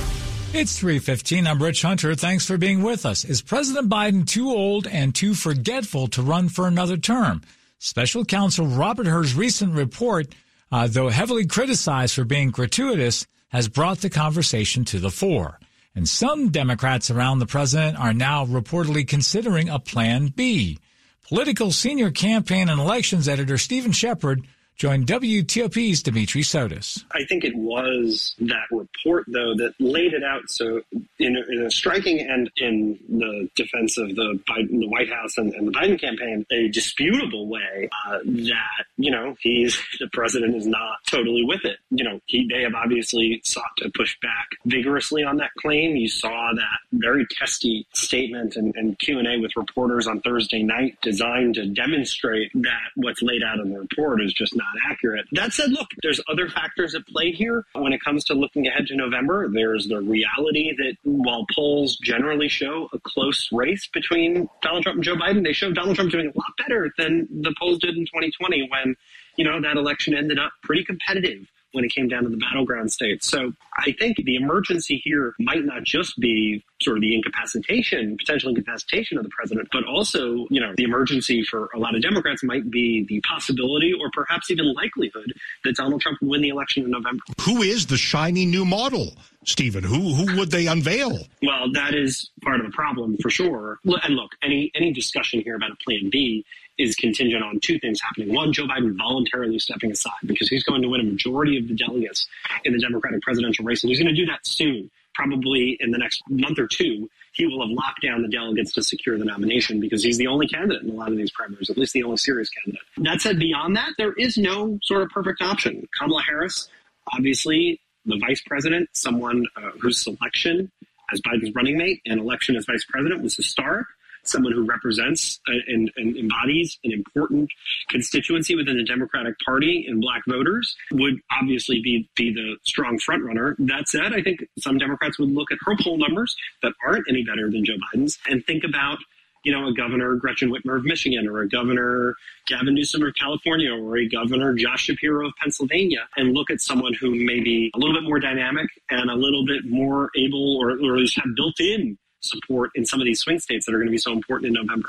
It's 0.56 0.78
315. 0.78 1.48
I'm 1.48 1.60
Rich 1.60 1.82
Hunter. 1.82 2.14
Thanks 2.14 2.46
for 2.46 2.56
being 2.56 2.84
with 2.84 3.04
us. 3.04 3.24
Is 3.24 3.42
President 3.42 3.88
Biden 3.88 4.24
too 4.24 4.48
old 4.48 4.86
and 4.86 5.12
too 5.12 5.34
forgetful 5.34 6.06
to 6.08 6.22
run 6.22 6.48
for 6.48 6.68
another 6.68 6.96
term? 6.96 7.42
Special 7.80 8.24
counsel 8.24 8.68
Robert 8.68 9.06
Hur's 9.08 9.34
recent 9.34 9.74
report, 9.74 10.28
uh, 10.70 10.86
though 10.86 11.08
heavily 11.08 11.44
criticized 11.44 12.14
for 12.14 12.24
being 12.24 12.50
gratuitous, 12.50 13.26
has 13.48 13.68
brought 13.68 13.98
the 13.98 14.10
conversation 14.10 14.84
to 14.86 15.00
the 15.00 15.10
fore. 15.10 15.58
And 15.98 16.08
some 16.08 16.50
Democrats 16.50 17.10
around 17.10 17.40
the 17.40 17.46
president 17.46 17.98
are 17.98 18.14
now 18.14 18.46
reportedly 18.46 19.04
considering 19.04 19.68
a 19.68 19.80
plan 19.80 20.28
B. 20.28 20.78
Politico 21.26 21.70
senior 21.70 22.12
campaign 22.12 22.68
and 22.68 22.80
elections 22.80 23.28
editor 23.28 23.58
Steven 23.58 23.90
Shepard 23.90 24.46
joined 24.78 25.06
WTOP's 25.06 26.02
Dimitri 26.02 26.42
Sotis. 26.42 27.04
I 27.10 27.24
think 27.24 27.44
it 27.44 27.54
was 27.56 28.34
that 28.38 28.66
report, 28.70 29.24
though, 29.26 29.54
that 29.56 29.74
laid 29.80 30.14
it 30.14 30.22
out 30.22 30.42
so 30.46 30.82
in 31.18 31.36
a, 31.36 31.40
in 31.52 31.66
a 31.66 31.70
striking 31.70 32.20
and 32.20 32.48
in 32.56 32.96
the 33.08 33.48
defense 33.56 33.98
of 33.98 34.14
the 34.14 34.40
Biden, 34.48 34.78
the 34.78 34.88
White 34.88 35.10
House 35.10 35.36
and, 35.36 35.52
and, 35.54 35.66
the 35.66 35.72
Biden 35.72 36.00
campaign, 36.00 36.46
a 36.52 36.68
disputable 36.68 37.48
way 37.48 37.88
uh, 38.06 38.18
that 38.24 38.84
you 38.96 39.10
know 39.10 39.36
he's 39.40 39.76
the 39.98 40.08
president 40.12 40.54
is 40.54 40.66
not 40.66 40.98
totally 41.10 41.42
with 41.44 41.64
it. 41.64 41.78
You 41.90 42.04
know, 42.04 42.20
he, 42.26 42.48
they 42.48 42.62
have 42.62 42.74
obviously 42.74 43.40
sought 43.44 43.76
to 43.78 43.90
push 43.90 44.16
back 44.22 44.48
vigorously 44.64 45.24
on 45.24 45.38
that 45.38 45.50
claim. 45.58 45.96
You 45.96 46.08
saw 46.08 46.52
that 46.54 46.78
very 46.92 47.26
testy 47.36 47.84
statement 47.94 48.54
and, 48.54 48.74
and 48.76 48.96
Q 49.00 49.18
and 49.18 49.26
A 49.26 49.38
with 49.38 49.56
reporters 49.56 50.06
on 50.06 50.20
Thursday 50.20 50.62
night, 50.62 50.98
designed 51.02 51.54
to 51.54 51.66
demonstrate 51.66 52.52
that 52.54 52.90
what's 52.94 53.22
laid 53.22 53.42
out 53.42 53.58
in 53.58 53.72
the 53.72 53.80
report 53.80 54.22
is 54.22 54.32
just 54.32 54.54
not 54.54 54.67
not 54.74 54.90
accurate. 54.90 55.26
That 55.32 55.52
said, 55.52 55.70
look, 55.70 55.88
there's 56.02 56.20
other 56.28 56.48
factors 56.48 56.94
at 56.94 57.06
play 57.06 57.32
here 57.32 57.64
when 57.74 57.92
it 57.92 58.00
comes 58.02 58.24
to 58.24 58.34
looking 58.34 58.66
ahead 58.66 58.86
to 58.88 58.96
November. 58.96 59.48
There's 59.48 59.88
the 59.88 60.00
reality 60.00 60.74
that 60.76 60.96
while 61.04 61.46
polls 61.54 61.96
generally 61.96 62.48
show 62.48 62.88
a 62.92 62.98
close 63.00 63.48
race 63.52 63.88
between 63.92 64.48
Donald 64.62 64.84
Trump 64.84 64.96
and 64.96 65.04
Joe 65.04 65.16
Biden, 65.16 65.44
they 65.44 65.52
show 65.52 65.72
Donald 65.72 65.96
Trump 65.96 66.10
doing 66.10 66.26
a 66.34 66.38
lot 66.38 66.52
better 66.58 66.90
than 66.98 67.28
the 67.30 67.54
polls 67.58 67.78
did 67.78 67.96
in 67.96 68.04
2020 68.06 68.68
when, 68.70 68.94
you 69.36 69.44
know, 69.44 69.60
that 69.60 69.76
election 69.76 70.14
ended 70.14 70.38
up 70.38 70.52
pretty 70.62 70.84
competitive 70.84 71.46
when 71.72 71.84
it 71.84 71.92
came 71.94 72.08
down 72.08 72.24
to 72.24 72.28
the 72.28 72.36
battleground 72.36 72.90
states. 72.90 73.28
So 73.28 73.52
I 73.76 73.92
think 73.98 74.16
the 74.16 74.36
emergency 74.36 75.00
here 75.04 75.34
might 75.38 75.64
not 75.64 75.84
just 75.84 76.18
be 76.18 76.64
sort 76.80 76.96
of 76.96 77.02
the 77.02 77.14
incapacitation, 77.14 78.16
potential 78.16 78.50
incapacitation 78.50 79.18
of 79.18 79.24
the 79.24 79.30
president, 79.30 79.68
but 79.72 79.84
also, 79.84 80.46
you 80.50 80.60
know, 80.60 80.72
the 80.76 80.84
emergency 80.84 81.42
for 81.42 81.68
a 81.74 81.78
lot 81.78 81.94
of 81.94 82.02
Democrats 82.02 82.42
might 82.42 82.70
be 82.70 83.04
the 83.08 83.20
possibility 83.28 83.92
or 83.92 84.10
perhaps 84.12 84.50
even 84.50 84.72
likelihood 84.74 85.32
that 85.64 85.76
Donald 85.76 86.00
Trump 86.00 86.18
will 86.22 86.30
win 86.30 86.42
the 86.42 86.48
election 86.48 86.84
in 86.84 86.90
November. 86.90 87.22
Who 87.42 87.62
is 87.62 87.86
the 87.86 87.96
shiny 87.96 88.46
new 88.46 88.64
model, 88.64 89.16
Stephen? 89.44 89.84
Who 89.84 90.14
who 90.14 90.38
would 90.38 90.50
they 90.50 90.66
unveil? 90.66 91.26
Well, 91.42 91.72
that 91.72 91.94
is 91.94 92.30
part 92.42 92.60
of 92.60 92.66
the 92.66 92.72
problem 92.72 93.16
for 93.20 93.30
sure. 93.30 93.78
And 93.84 94.14
look, 94.14 94.32
any 94.42 94.70
any 94.74 94.92
discussion 94.92 95.40
here 95.40 95.56
about 95.56 95.72
a 95.72 95.76
plan 95.84 96.10
B 96.10 96.44
is 96.78 96.94
contingent 96.94 97.42
on 97.42 97.60
two 97.60 97.78
things 97.80 98.00
happening. 98.00 98.32
One, 98.32 98.52
Joe 98.52 98.66
Biden 98.66 98.96
voluntarily 98.96 99.58
stepping 99.58 99.90
aside 99.90 100.12
because 100.24 100.48
he's 100.48 100.62
going 100.62 100.82
to 100.82 100.88
win 100.88 101.00
a 101.00 101.04
majority 101.04 101.58
of 101.58 101.68
the 101.68 101.74
delegates 101.74 102.26
in 102.64 102.72
the 102.72 102.78
Democratic 102.78 103.20
presidential 103.22 103.64
race, 103.64 103.82
and 103.82 103.90
he's 103.90 103.98
going 103.98 104.14
to 104.14 104.20
do 104.20 104.26
that 104.26 104.46
soon. 104.46 104.90
Probably 105.14 105.76
in 105.80 105.90
the 105.90 105.98
next 105.98 106.22
month 106.28 106.60
or 106.60 106.68
two, 106.68 107.10
he 107.32 107.44
will 107.44 107.66
have 107.66 107.70
locked 107.70 108.02
down 108.02 108.22
the 108.22 108.28
delegates 108.28 108.72
to 108.74 108.82
secure 108.82 109.18
the 109.18 109.24
nomination 109.24 109.80
because 109.80 110.00
he's 110.02 110.16
the 110.16 110.28
only 110.28 110.46
candidate 110.46 110.82
in 110.82 110.90
a 110.90 110.92
lot 110.92 111.10
of 111.10 111.16
these 111.16 111.32
primaries, 111.32 111.68
at 111.70 111.76
least 111.76 111.92
the 111.92 112.04
only 112.04 112.16
serious 112.16 112.48
candidate. 112.50 112.86
That 112.98 113.20
said, 113.20 113.40
beyond 113.40 113.74
that, 113.74 113.94
there 113.98 114.12
is 114.12 114.36
no 114.38 114.78
sort 114.84 115.02
of 115.02 115.08
perfect 115.08 115.42
option. 115.42 115.88
Kamala 115.98 116.22
Harris, 116.22 116.68
obviously, 117.12 117.80
the 118.06 118.16
vice 118.18 118.42
president, 118.42 118.90
someone 118.92 119.44
uh, 119.56 119.70
whose 119.80 120.00
selection 120.02 120.70
as 121.12 121.20
Biden's 121.20 121.52
running 121.54 121.78
mate 121.78 122.00
and 122.06 122.20
election 122.20 122.54
as 122.54 122.64
vice 122.64 122.84
president 122.88 123.22
was 123.22 123.34
historic 123.34 123.86
someone 124.24 124.52
who 124.52 124.64
represents 124.64 125.40
and, 125.46 125.90
and, 125.96 126.16
embodies 126.16 126.78
an 126.84 126.92
important 126.92 127.50
constituency 127.88 128.54
within 128.54 128.76
the 128.76 128.84
Democratic 128.84 129.34
Party 129.44 129.86
in 129.88 130.00
black 130.00 130.22
voters 130.26 130.76
would 130.92 131.20
obviously 131.40 131.80
be, 131.82 132.08
be 132.14 132.32
the 132.32 132.56
strong 132.64 132.98
frontrunner. 132.98 133.54
That 133.58 133.88
said, 133.88 134.12
I 134.12 134.22
think 134.22 134.44
some 134.58 134.78
Democrats 134.78 135.18
would 135.18 135.30
look 135.30 135.50
at 135.52 135.58
her 135.64 135.76
poll 135.82 135.98
numbers 135.98 136.36
that 136.62 136.72
aren't 136.84 137.06
any 137.08 137.24
better 137.24 137.50
than 137.50 137.64
Joe 137.64 137.76
Biden's 137.92 138.18
and 138.28 138.44
think 138.46 138.64
about 138.64 138.98
you 139.44 139.52
know, 139.52 139.68
a 139.68 139.72
governor 139.72 140.16
Gretchen 140.16 140.50
Whitmer 140.50 140.76
of 140.76 140.84
Michigan 140.84 141.26
or 141.28 141.40
a 141.40 141.48
governor 141.48 142.14
Gavin 142.46 142.74
Newsom 142.74 143.02
of 143.02 143.14
California 143.14 143.72
or 143.72 143.96
a 143.96 144.08
governor 144.08 144.52
Josh 144.54 144.84
Shapiro 144.84 145.28
of 145.28 145.32
Pennsylvania 145.40 146.08
and 146.16 146.34
look 146.34 146.50
at 146.50 146.60
someone 146.60 146.94
who 146.94 147.14
may 147.14 147.40
be 147.40 147.70
a 147.74 147.78
little 147.78 147.94
bit 147.94 148.02
more 148.02 148.18
dynamic 148.18 148.68
and 148.90 149.10
a 149.10 149.14
little 149.14 149.46
bit 149.46 149.64
more 149.64 150.10
able 150.16 150.58
or, 150.58 150.72
or 150.72 150.94
at 150.94 151.00
least 151.00 151.16
have 151.16 151.34
built 151.36 151.60
in 151.60 151.96
support 152.20 152.70
in 152.74 152.84
some 152.84 153.00
of 153.00 153.06
these 153.06 153.20
swing 153.20 153.38
states 153.38 153.66
that 153.66 153.74
are 153.74 153.78
going 153.78 153.88
to 153.88 153.92
be 153.92 153.98
so 153.98 154.12
important 154.12 154.48
in 154.48 154.54
November. 154.54 154.88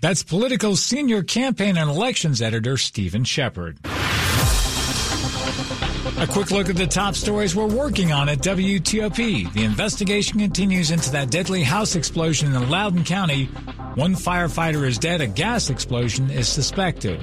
That's 0.00 0.22
Politico's 0.22 0.82
senior 0.82 1.22
campaign 1.22 1.76
and 1.78 1.88
elections 1.88 2.42
editor, 2.42 2.76
Steven 2.76 3.24
Shepard. 3.24 3.78
A 6.18 6.26
quick 6.26 6.50
look 6.50 6.70
at 6.70 6.76
the 6.76 6.86
top 6.86 7.14
stories 7.14 7.54
we're 7.54 7.66
working 7.66 8.12
on 8.12 8.28
at 8.28 8.38
WTOP. 8.38 9.52
The 9.52 9.64
investigation 9.64 10.38
continues 10.38 10.90
into 10.90 11.10
that 11.12 11.30
deadly 11.30 11.62
house 11.62 11.94
explosion 11.94 12.54
in 12.54 12.70
Loudoun 12.70 13.04
County. 13.04 13.46
One 13.96 14.14
firefighter 14.14 14.86
is 14.86 14.98
dead. 14.98 15.20
A 15.20 15.26
gas 15.26 15.68
explosion 15.68 16.30
is 16.30 16.48
suspected. 16.48 17.20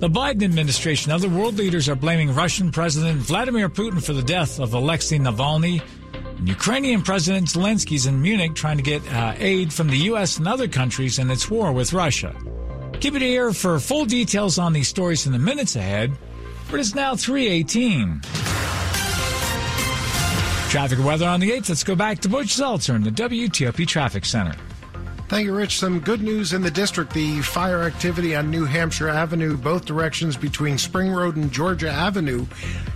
The 0.00 0.08
Biden 0.08 0.42
administration 0.42 1.12
other 1.12 1.28
world 1.28 1.56
leaders 1.56 1.88
are 1.88 1.94
blaming 1.94 2.34
Russian 2.34 2.72
President 2.72 3.20
Vladimir 3.20 3.68
Putin 3.68 4.04
for 4.04 4.12
the 4.12 4.22
death 4.22 4.58
of 4.58 4.74
Alexei 4.74 5.18
Navalny. 5.18 5.80
Ukrainian 6.44 7.02
President 7.02 7.46
Zelensky's 7.46 8.06
in 8.06 8.20
Munich 8.20 8.54
trying 8.54 8.76
to 8.76 8.82
get 8.82 9.06
uh, 9.12 9.34
aid 9.38 9.72
from 9.72 9.88
the 9.88 9.96
U.S. 10.10 10.38
and 10.38 10.48
other 10.48 10.66
countries 10.66 11.18
in 11.18 11.30
its 11.30 11.50
war 11.50 11.72
with 11.72 11.92
Russia. 11.92 12.34
Keep 13.00 13.16
it 13.16 13.22
here 13.22 13.52
for 13.52 13.78
full 13.78 14.04
details 14.04 14.58
on 14.58 14.72
these 14.72 14.88
stories 14.88 15.26
in 15.26 15.32
the 15.32 15.38
minutes 15.38 15.76
ahead. 15.76 16.12
But 16.70 16.80
it's 16.80 16.94
now 16.94 17.14
318. 17.14 18.20
Traffic 20.70 21.04
weather 21.04 21.26
on 21.26 21.40
the 21.40 21.50
8th. 21.50 21.68
Let's 21.68 21.84
go 21.84 21.94
back 21.94 22.18
to 22.20 22.28
Butch 22.28 22.54
Seltzer 22.54 22.96
in 22.96 23.02
the 23.02 23.10
WTOP 23.10 23.86
Traffic 23.86 24.24
Center. 24.24 24.54
Thank 25.32 25.46
you, 25.46 25.54
Rich. 25.54 25.78
Some 25.78 26.00
good 26.00 26.20
news 26.20 26.52
in 26.52 26.60
the 26.60 26.70
district. 26.70 27.14
The 27.14 27.40
fire 27.40 27.84
activity 27.84 28.36
on 28.36 28.50
New 28.50 28.66
Hampshire 28.66 29.08
Avenue, 29.08 29.56
both 29.56 29.86
directions 29.86 30.36
between 30.36 30.76
Spring 30.76 31.10
Road 31.10 31.36
and 31.36 31.50
Georgia 31.50 31.90
Avenue, 31.90 32.44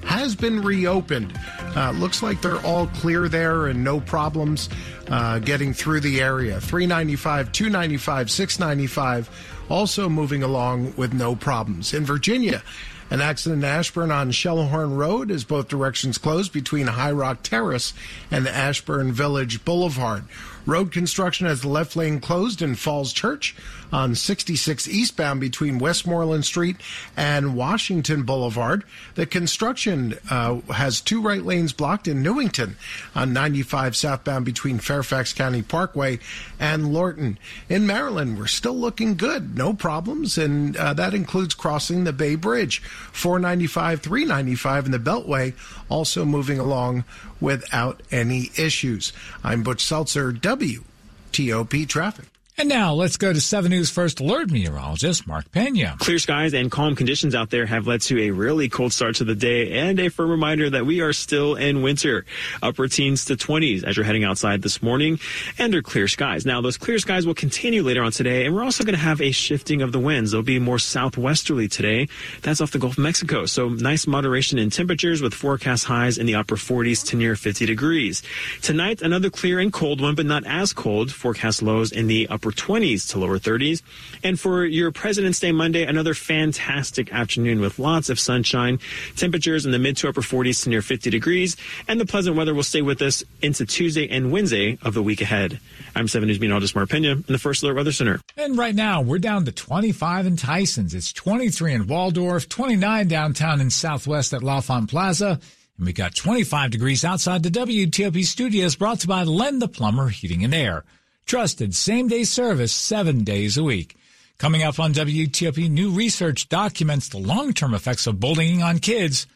has 0.05 0.37
been 0.37 0.61
reopened. 0.61 1.33
Uh, 1.75 1.93
looks 1.93 2.23
like 2.23 2.43
they're 2.43 2.61
all 2.61 2.89
clear 2.89 3.31
there 3.31 3.69
and 3.69 3.83
no 3.83 4.01
problems 4.01 4.69
uh, 5.09 5.39
getting 5.39 5.73
through 5.73 6.01
the 6.01 6.21
area. 6.21 6.61
395, 6.61 7.53
295, 7.53 8.31
695, 8.31 9.65
also 9.71 10.07
moving 10.07 10.43
along 10.43 10.93
with 10.99 11.15
no 11.15 11.35
problems. 11.35 11.95
In 11.95 12.05
Virginia, 12.05 12.63
an 13.11 13.21
accident 13.21 13.63
in 13.63 13.69
Ashburn 13.69 14.11
on 14.11 14.31
Shellhorn 14.33 14.97
Road 14.97 15.31
is 15.31 15.45
both 15.45 15.69
directions 15.69 16.19
closed 16.19 16.53
between 16.53 16.89
High 16.89 17.13
Rock 17.13 17.43
Terrace 17.43 17.95
and 18.31 18.45
the 18.45 18.55
Ashburn 18.55 19.13
Village 19.13 19.65
Boulevard. 19.65 20.25
Road 20.67 20.91
construction 20.91 21.47
has 21.47 21.63
the 21.63 21.69
left 21.69 21.95
lane 21.95 22.21
closed 22.21 22.61
in 22.61 22.75
Falls 22.75 23.13
Church 23.13 23.55
on 23.93 24.17
66 24.17 24.89
eastbound 24.89 25.41
between 25.41 25.79
Westmoreland 25.79 26.45
Street 26.45 26.77
and 27.17 27.57
Washington 27.57 28.25
Boulevard. 28.25 28.83
The 29.15 29.27
construction 29.27 30.19
uh, 30.29 30.57
has 30.73 31.01
two 31.01 31.23
right 31.23 31.43
lanes 31.43 31.73
blocked 31.73 32.09
in 32.09 32.21
Newington 32.21 32.77
on 33.15 33.33
95 33.33 33.97
southbound 33.97 34.45
between 34.45 34.81
Fairfax 34.81 35.33
County 35.33 35.63
Parkway 35.63 36.19
and 36.59 36.93
Lorton. 36.93 37.39
In 37.69 37.87
Maryland, 37.87 38.37
we're 38.37 38.49
still 38.49 38.77
looking 38.77 39.17
good, 39.17 39.57
no 39.57 39.73
problems, 39.73 40.37
and 40.37 40.77
uh, 40.77 40.93
that 40.95 41.15
includes 41.15 41.55
crossing 41.55 42.03
the 42.03 42.13
Bay 42.13 42.35
Bridge. 42.35 42.83
495, 43.13 44.01
395 44.01 44.87
in 44.87 44.93
the 44.93 44.99
Beltway 44.99 45.55
also 45.89 46.25
moving 46.25 46.59
along 46.59 47.05
without 47.41 48.03
any 48.11 48.51
issues. 48.57 49.13
I'm 49.43 49.63
Butch 49.63 49.85
Seltzer, 49.85 50.33
WTOP 50.33 51.89
Traffic. 51.89 52.27
And 52.59 52.71
now 52.71 52.95
let's 52.95 53.19
go 53.19 53.35
to 53.35 53.41
7 53.41 53.71
News 53.71 53.91
First 53.91 54.19
Alert 54.19 54.51
meteorologist 54.51 55.27
Mark 55.27 55.53
Pena. 55.53 55.95
Clear 55.99 56.19
skies 56.19 56.55
and 56.55 56.71
calm 56.71 56.97
conditions 56.97 57.35
out 57.35 57.51
there 57.51 57.67
have 57.67 57.87
led 57.87 58.01
to 58.03 58.19
a 58.19 58.31
really 58.31 58.71
cold 58.71 58.95
start 58.95 59.17
to 59.17 59.25
the 59.25 59.35
day 59.35 59.73
and 59.73 60.01
a 60.01 60.09
firm 60.09 60.31
reminder 60.31 60.71
that 60.71 60.87
we 60.87 61.03
are 61.03 61.13
still 61.13 61.55
in 61.57 61.83
winter. 61.83 62.25
Upper 62.63 62.89
teens 62.89 63.27
to 63.27 63.37
20s 63.37 63.85
as 63.85 63.95
you're 63.95 64.07
heading 64.07 64.25
outside 64.25 64.63
this 64.63 64.83
morning 64.83 65.21
under 65.59 65.83
clear 65.83 66.09
skies. 66.09 66.47
Now, 66.47 66.63
those 66.63 66.79
clear 66.79 66.99
skies 66.99 67.27
will 67.27 67.35
continue 67.35 67.83
later 67.83 68.03
on 68.03 68.11
today, 68.11 68.47
and 68.47 68.55
we're 68.55 68.65
also 68.65 68.85
going 68.85 68.95
to 68.95 69.01
have 69.03 69.21
a 69.21 69.33
shifting 69.33 69.83
of 69.83 69.93
the 69.93 70.01
winds. 70.01 70.33
They'll 70.33 70.41
be 70.41 70.59
more 70.59 70.79
southwesterly 70.79 71.69
today. 71.69 72.09
That's 72.41 72.63
off 72.63 72.71
the 72.71 72.79
Gulf 72.79 72.95
of 72.95 73.05
Mexico. 73.05 73.45
So 73.45 73.69
nice 73.69 74.07
moderation 74.07 74.59
in 74.59 74.71
temperatures 74.71 75.21
with 75.21 75.35
forecast 75.35 75.85
highs 75.85 76.17
in 76.17 76.25
the 76.25 76.37
upper 76.37 76.57
40s 76.57 77.07
to 77.09 77.17
near 77.17 77.37
50 77.37 77.67
degrees. 77.67 78.23
Tonight, 78.63 79.03
another 79.03 79.29
clear 79.29 79.61
and 79.61 79.71
cold 79.71 80.01
one, 80.01 80.15
but 80.15 80.25
not 80.25 80.47
as 80.47 80.73
cold. 80.73 81.13
Forecast 81.13 81.61
lows 81.61 81.93
in 81.93 82.07
the 82.07 82.27
upper 82.31 82.46
upper 82.47 82.57
20s 82.57 83.11
to 83.11 83.19
lower 83.19 83.39
30s. 83.39 83.83
And 84.23 84.39
for 84.39 84.65
your 84.65 84.93
President's 84.93 85.41
Day 85.41 85.53
Monday, 85.53 85.85
another 85.85 86.15
fantastic 86.15 87.13
afternoon 87.13 87.61
with 87.61 87.79
lots 87.79 88.09
of 88.09 88.21
sunshine. 88.21 88.79
Temperatures 89.17 89.67
in 89.67 89.73
the 89.73 89.79
mid 89.79 89.97
to 89.99 90.09
upper 90.09 90.21
40s 90.21 90.65
to 90.65 90.71
near 90.71 90.83
50 90.83 91.11
degrees. 91.11 91.57
And 91.89 92.01
the 92.01 92.07
pleasant 92.07 92.37
weather 92.37 92.55
will 92.55 92.63
stay 92.63 92.83
with 92.83 93.03
us 93.03 93.25
into 93.43 93.67
Tuesday 93.67 94.09
and 94.09 94.31
Wednesday 94.31 94.79
of 94.83 94.95
the 94.95 95.03
week 95.03 95.21
ahead. 95.21 95.61
I'm 95.95 96.09
7 96.09 96.27
News 96.27 96.41
meteorologist 96.41 96.75
Mark 96.75 96.91
Pena 96.91 97.13
in 97.13 97.25
the 97.27 97.39
First 97.39 97.63
Alert 97.63 97.77
Weather 97.77 97.93
Center. 97.93 98.21
And 98.37 98.57
right 98.57 98.75
now, 98.75 99.03
we're 99.03 99.19
down 99.19 99.45
to 99.47 99.53
25 99.53 100.27
in 100.27 100.37
Tysons. 100.37 100.95
It's 100.95 101.13
23 101.13 101.75
in 101.75 101.87
Waldorf, 101.87 102.49
29 102.49 103.09
downtown 103.09 103.61
in 103.61 103.71
Southwest 103.71 104.33
at 104.33 104.43
L'Enfant 104.43 104.89
Plaza. 104.89 105.41
And 105.79 105.87
we 105.87 105.93
got 105.93 106.15
25 106.15 106.71
degrees 106.71 107.05
outside 107.05 107.43
the 107.43 107.51
WTOP 107.51 108.25
studios 108.25 108.77
brought 108.77 109.01
to 109.01 109.05
you 109.05 109.09
by 109.09 109.25
Len 109.25 109.59
the 109.59 109.69
Plumber 109.69 110.09
Heating 110.09 110.45
and 110.45 110.55
Air. 110.55 110.85
Trusted 111.27 111.75
same 111.75 112.07
day 112.07 112.23
service 112.23 112.73
seven 112.73 113.25
days 113.25 113.57
a 113.57 113.65
week. 113.65 113.97
Coming 114.39 114.63
up 114.63 114.79
on 114.79 114.95
WTOP, 114.95 115.69
new 115.69 115.91
research 115.91 116.49
documents 116.49 117.09
the 117.09 117.19
long 117.19 117.53
term 117.53 117.75
effects 117.75 118.07
of 118.07 118.21
bullying 118.21 118.63
on 118.63 118.79
kids. 118.79 119.27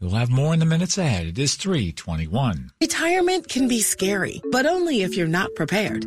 We'll 0.00 0.12
have 0.12 0.30
more 0.30 0.54
in 0.54 0.60
the 0.60 0.64
minutes 0.64 0.96
ahead. 0.96 1.26
It 1.26 1.38
is 1.40 1.56
321. 1.56 2.70
Retirement 2.80 3.48
can 3.48 3.66
be 3.66 3.80
scary, 3.80 4.40
but 4.52 4.64
only 4.64 5.02
if 5.02 5.16
you're 5.16 5.26
not 5.26 5.52
prepared. 5.56 6.06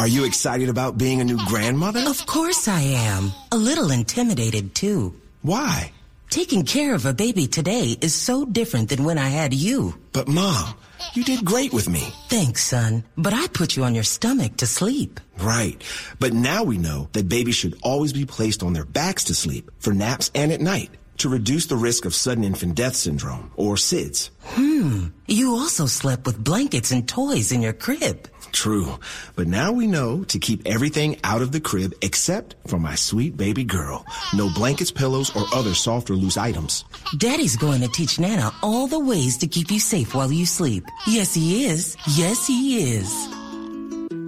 Are 0.00 0.08
you 0.08 0.24
excited 0.24 0.70
about 0.70 0.96
being 0.96 1.20
a 1.20 1.24
new 1.24 1.36
grandmother? 1.44 2.00
Of 2.08 2.24
course 2.24 2.68
I 2.68 2.80
am. 2.80 3.32
A 3.52 3.58
little 3.58 3.90
intimidated 3.90 4.74
too. 4.74 5.12
Why? 5.42 5.92
Taking 6.30 6.64
care 6.64 6.94
of 6.94 7.04
a 7.04 7.12
baby 7.12 7.46
today 7.46 7.98
is 8.00 8.14
so 8.14 8.46
different 8.46 8.88
than 8.88 9.04
when 9.04 9.18
I 9.18 9.28
had 9.28 9.52
you. 9.52 9.98
But 10.14 10.26
mom, 10.26 10.72
you 11.12 11.22
did 11.22 11.44
great 11.44 11.74
with 11.74 11.86
me. 11.86 12.14
Thanks, 12.30 12.64
son. 12.64 13.04
But 13.18 13.34
I 13.34 13.46
put 13.48 13.76
you 13.76 13.84
on 13.84 13.94
your 13.94 14.04
stomach 14.04 14.56
to 14.56 14.66
sleep. 14.66 15.20
Right. 15.38 15.76
But 16.18 16.32
now 16.32 16.64
we 16.64 16.78
know 16.78 17.10
that 17.12 17.28
babies 17.28 17.56
should 17.56 17.76
always 17.82 18.14
be 18.14 18.24
placed 18.24 18.62
on 18.62 18.72
their 18.72 18.86
backs 18.86 19.24
to 19.24 19.34
sleep 19.34 19.70
for 19.80 19.92
naps 19.92 20.30
and 20.34 20.50
at 20.50 20.62
night 20.62 20.88
to 21.20 21.28
reduce 21.28 21.66
the 21.66 21.76
risk 21.76 22.06
of 22.06 22.14
sudden 22.14 22.44
infant 22.44 22.74
death 22.74 22.96
syndrome 22.96 23.50
or 23.56 23.76
SIDS. 23.76 24.30
Hmm. 24.40 25.08
You 25.26 25.54
also 25.54 25.84
slept 25.86 26.24
with 26.26 26.42
blankets 26.42 26.92
and 26.92 27.06
toys 27.06 27.52
in 27.52 27.60
your 27.62 27.74
crib. 27.74 28.28
True. 28.52 28.98
But 29.36 29.46
now 29.46 29.70
we 29.70 29.86
know 29.86 30.24
to 30.24 30.38
keep 30.38 30.66
everything 30.66 31.18
out 31.22 31.42
of 31.42 31.52
the 31.52 31.60
crib 31.60 31.92
except 32.02 32.56
for 32.66 32.78
my 32.78 32.94
sweet 32.94 33.36
baby 33.36 33.64
girl. 33.64 34.06
No 34.34 34.48
blankets, 34.48 34.90
pillows, 34.90 35.36
or 35.36 35.44
other 35.54 35.74
soft 35.74 36.08
or 36.10 36.14
loose 36.14 36.38
items. 36.38 36.84
Daddy's 37.18 37.56
going 37.56 37.82
to 37.82 37.88
teach 37.88 38.18
Nana 38.18 38.50
all 38.62 38.86
the 38.86 38.98
ways 38.98 39.36
to 39.38 39.46
keep 39.46 39.70
you 39.70 39.78
safe 39.78 40.14
while 40.14 40.32
you 40.32 40.46
sleep. 40.46 40.84
Yes, 41.06 41.34
he 41.34 41.66
is. 41.66 41.98
Yes, 42.16 42.46
he 42.46 42.94
is. 42.94 43.12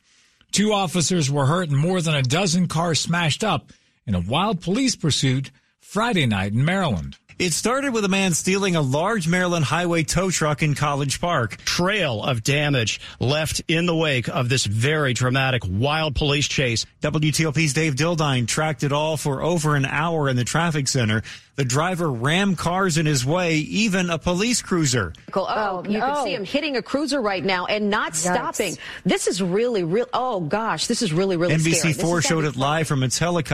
Two 0.52 0.70
officers 0.70 1.30
were 1.30 1.46
hurt 1.46 1.70
and 1.70 1.78
more 1.78 2.02
than 2.02 2.14
a 2.14 2.22
dozen 2.22 2.68
cars 2.68 3.00
smashed 3.00 3.42
up 3.42 3.72
in 4.06 4.14
a 4.14 4.20
wild 4.20 4.60
police 4.60 4.94
pursuit 4.94 5.50
Friday 5.80 6.26
night 6.26 6.52
in 6.52 6.62
Maryland. 6.62 7.16
It 7.38 7.52
started 7.52 7.92
with 7.92 8.02
a 8.02 8.08
man 8.08 8.32
stealing 8.32 8.76
a 8.76 8.80
large 8.80 9.28
Maryland 9.28 9.66
highway 9.66 10.04
tow 10.04 10.30
truck 10.30 10.62
in 10.62 10.74
College 10.74 11.20
Park. 11.20 11.58
Trail 11.66 12.22
of 12.22 12.42
damage 12.42 12.98
left 13.20 13.60
in 13.68 13.84
the 13.84 13.94
wake 13.94 14.26
of 14.28 14.48
this 14.48 14.64
very 14.64 15.12
dramatic 15.12 15.60
wild 15.68 16.14
police 16.14 16.48
chase. 16.48 16.86
WTOP's 17.02 17.74
Dave 17.74 17.94
Dildine 17.94 18.48
tracked 18.48 18.84
it 18.84 18.92
all 18.92 19.18
for 19.18 19.42
over 19.42 19.76
an 19.76 19.84
hour 19.84 20.30
in 20.30 20.36
the 20.36 20.44
traffic 20.44 20.88
center. 20.88 21.22
The 21.56 21.64
driver 21.64 22.10
rammed 22.10 22.58
cars 22.58 22.98
in 22.98 23.06
his 23.06 23.24
way, 23.24 23.56
even 23.56 24.10
a 24.10 24.18
police 24.18 24.60
cruiser. 24.60 25.14
Oh, 25.34 25.46
oh, 25.48 25.84
you 25.88 26.00
can 26.00 26.24
see 26.24 26.34
him 26.34 26.44
hitting 26.44 26.76
a 26.76 26.82
cruiser 26.82 27.20
right 27.20 27.42
now 27.42 27.64
and 27.64 27.88
not 27.88 28.14
stopping. 28.14 28.76
This 29.04 29.26
is 29.26 29.42
really, 29.42 29.82
real. 29.82 30.06
Oh 30.12 30.40
gosh, 30.40 30.86
this 30.86 31.00
is 31.00 31.14
really, 31.14 31.38
really 31.38 31.54
NBC4 31.54 32.26
showed 32.26 32.44
it 32.44 32.56
live 32.56 32.86
from 32.86 33.02
its 33.02 33.18
helicopter. 33.18 33.44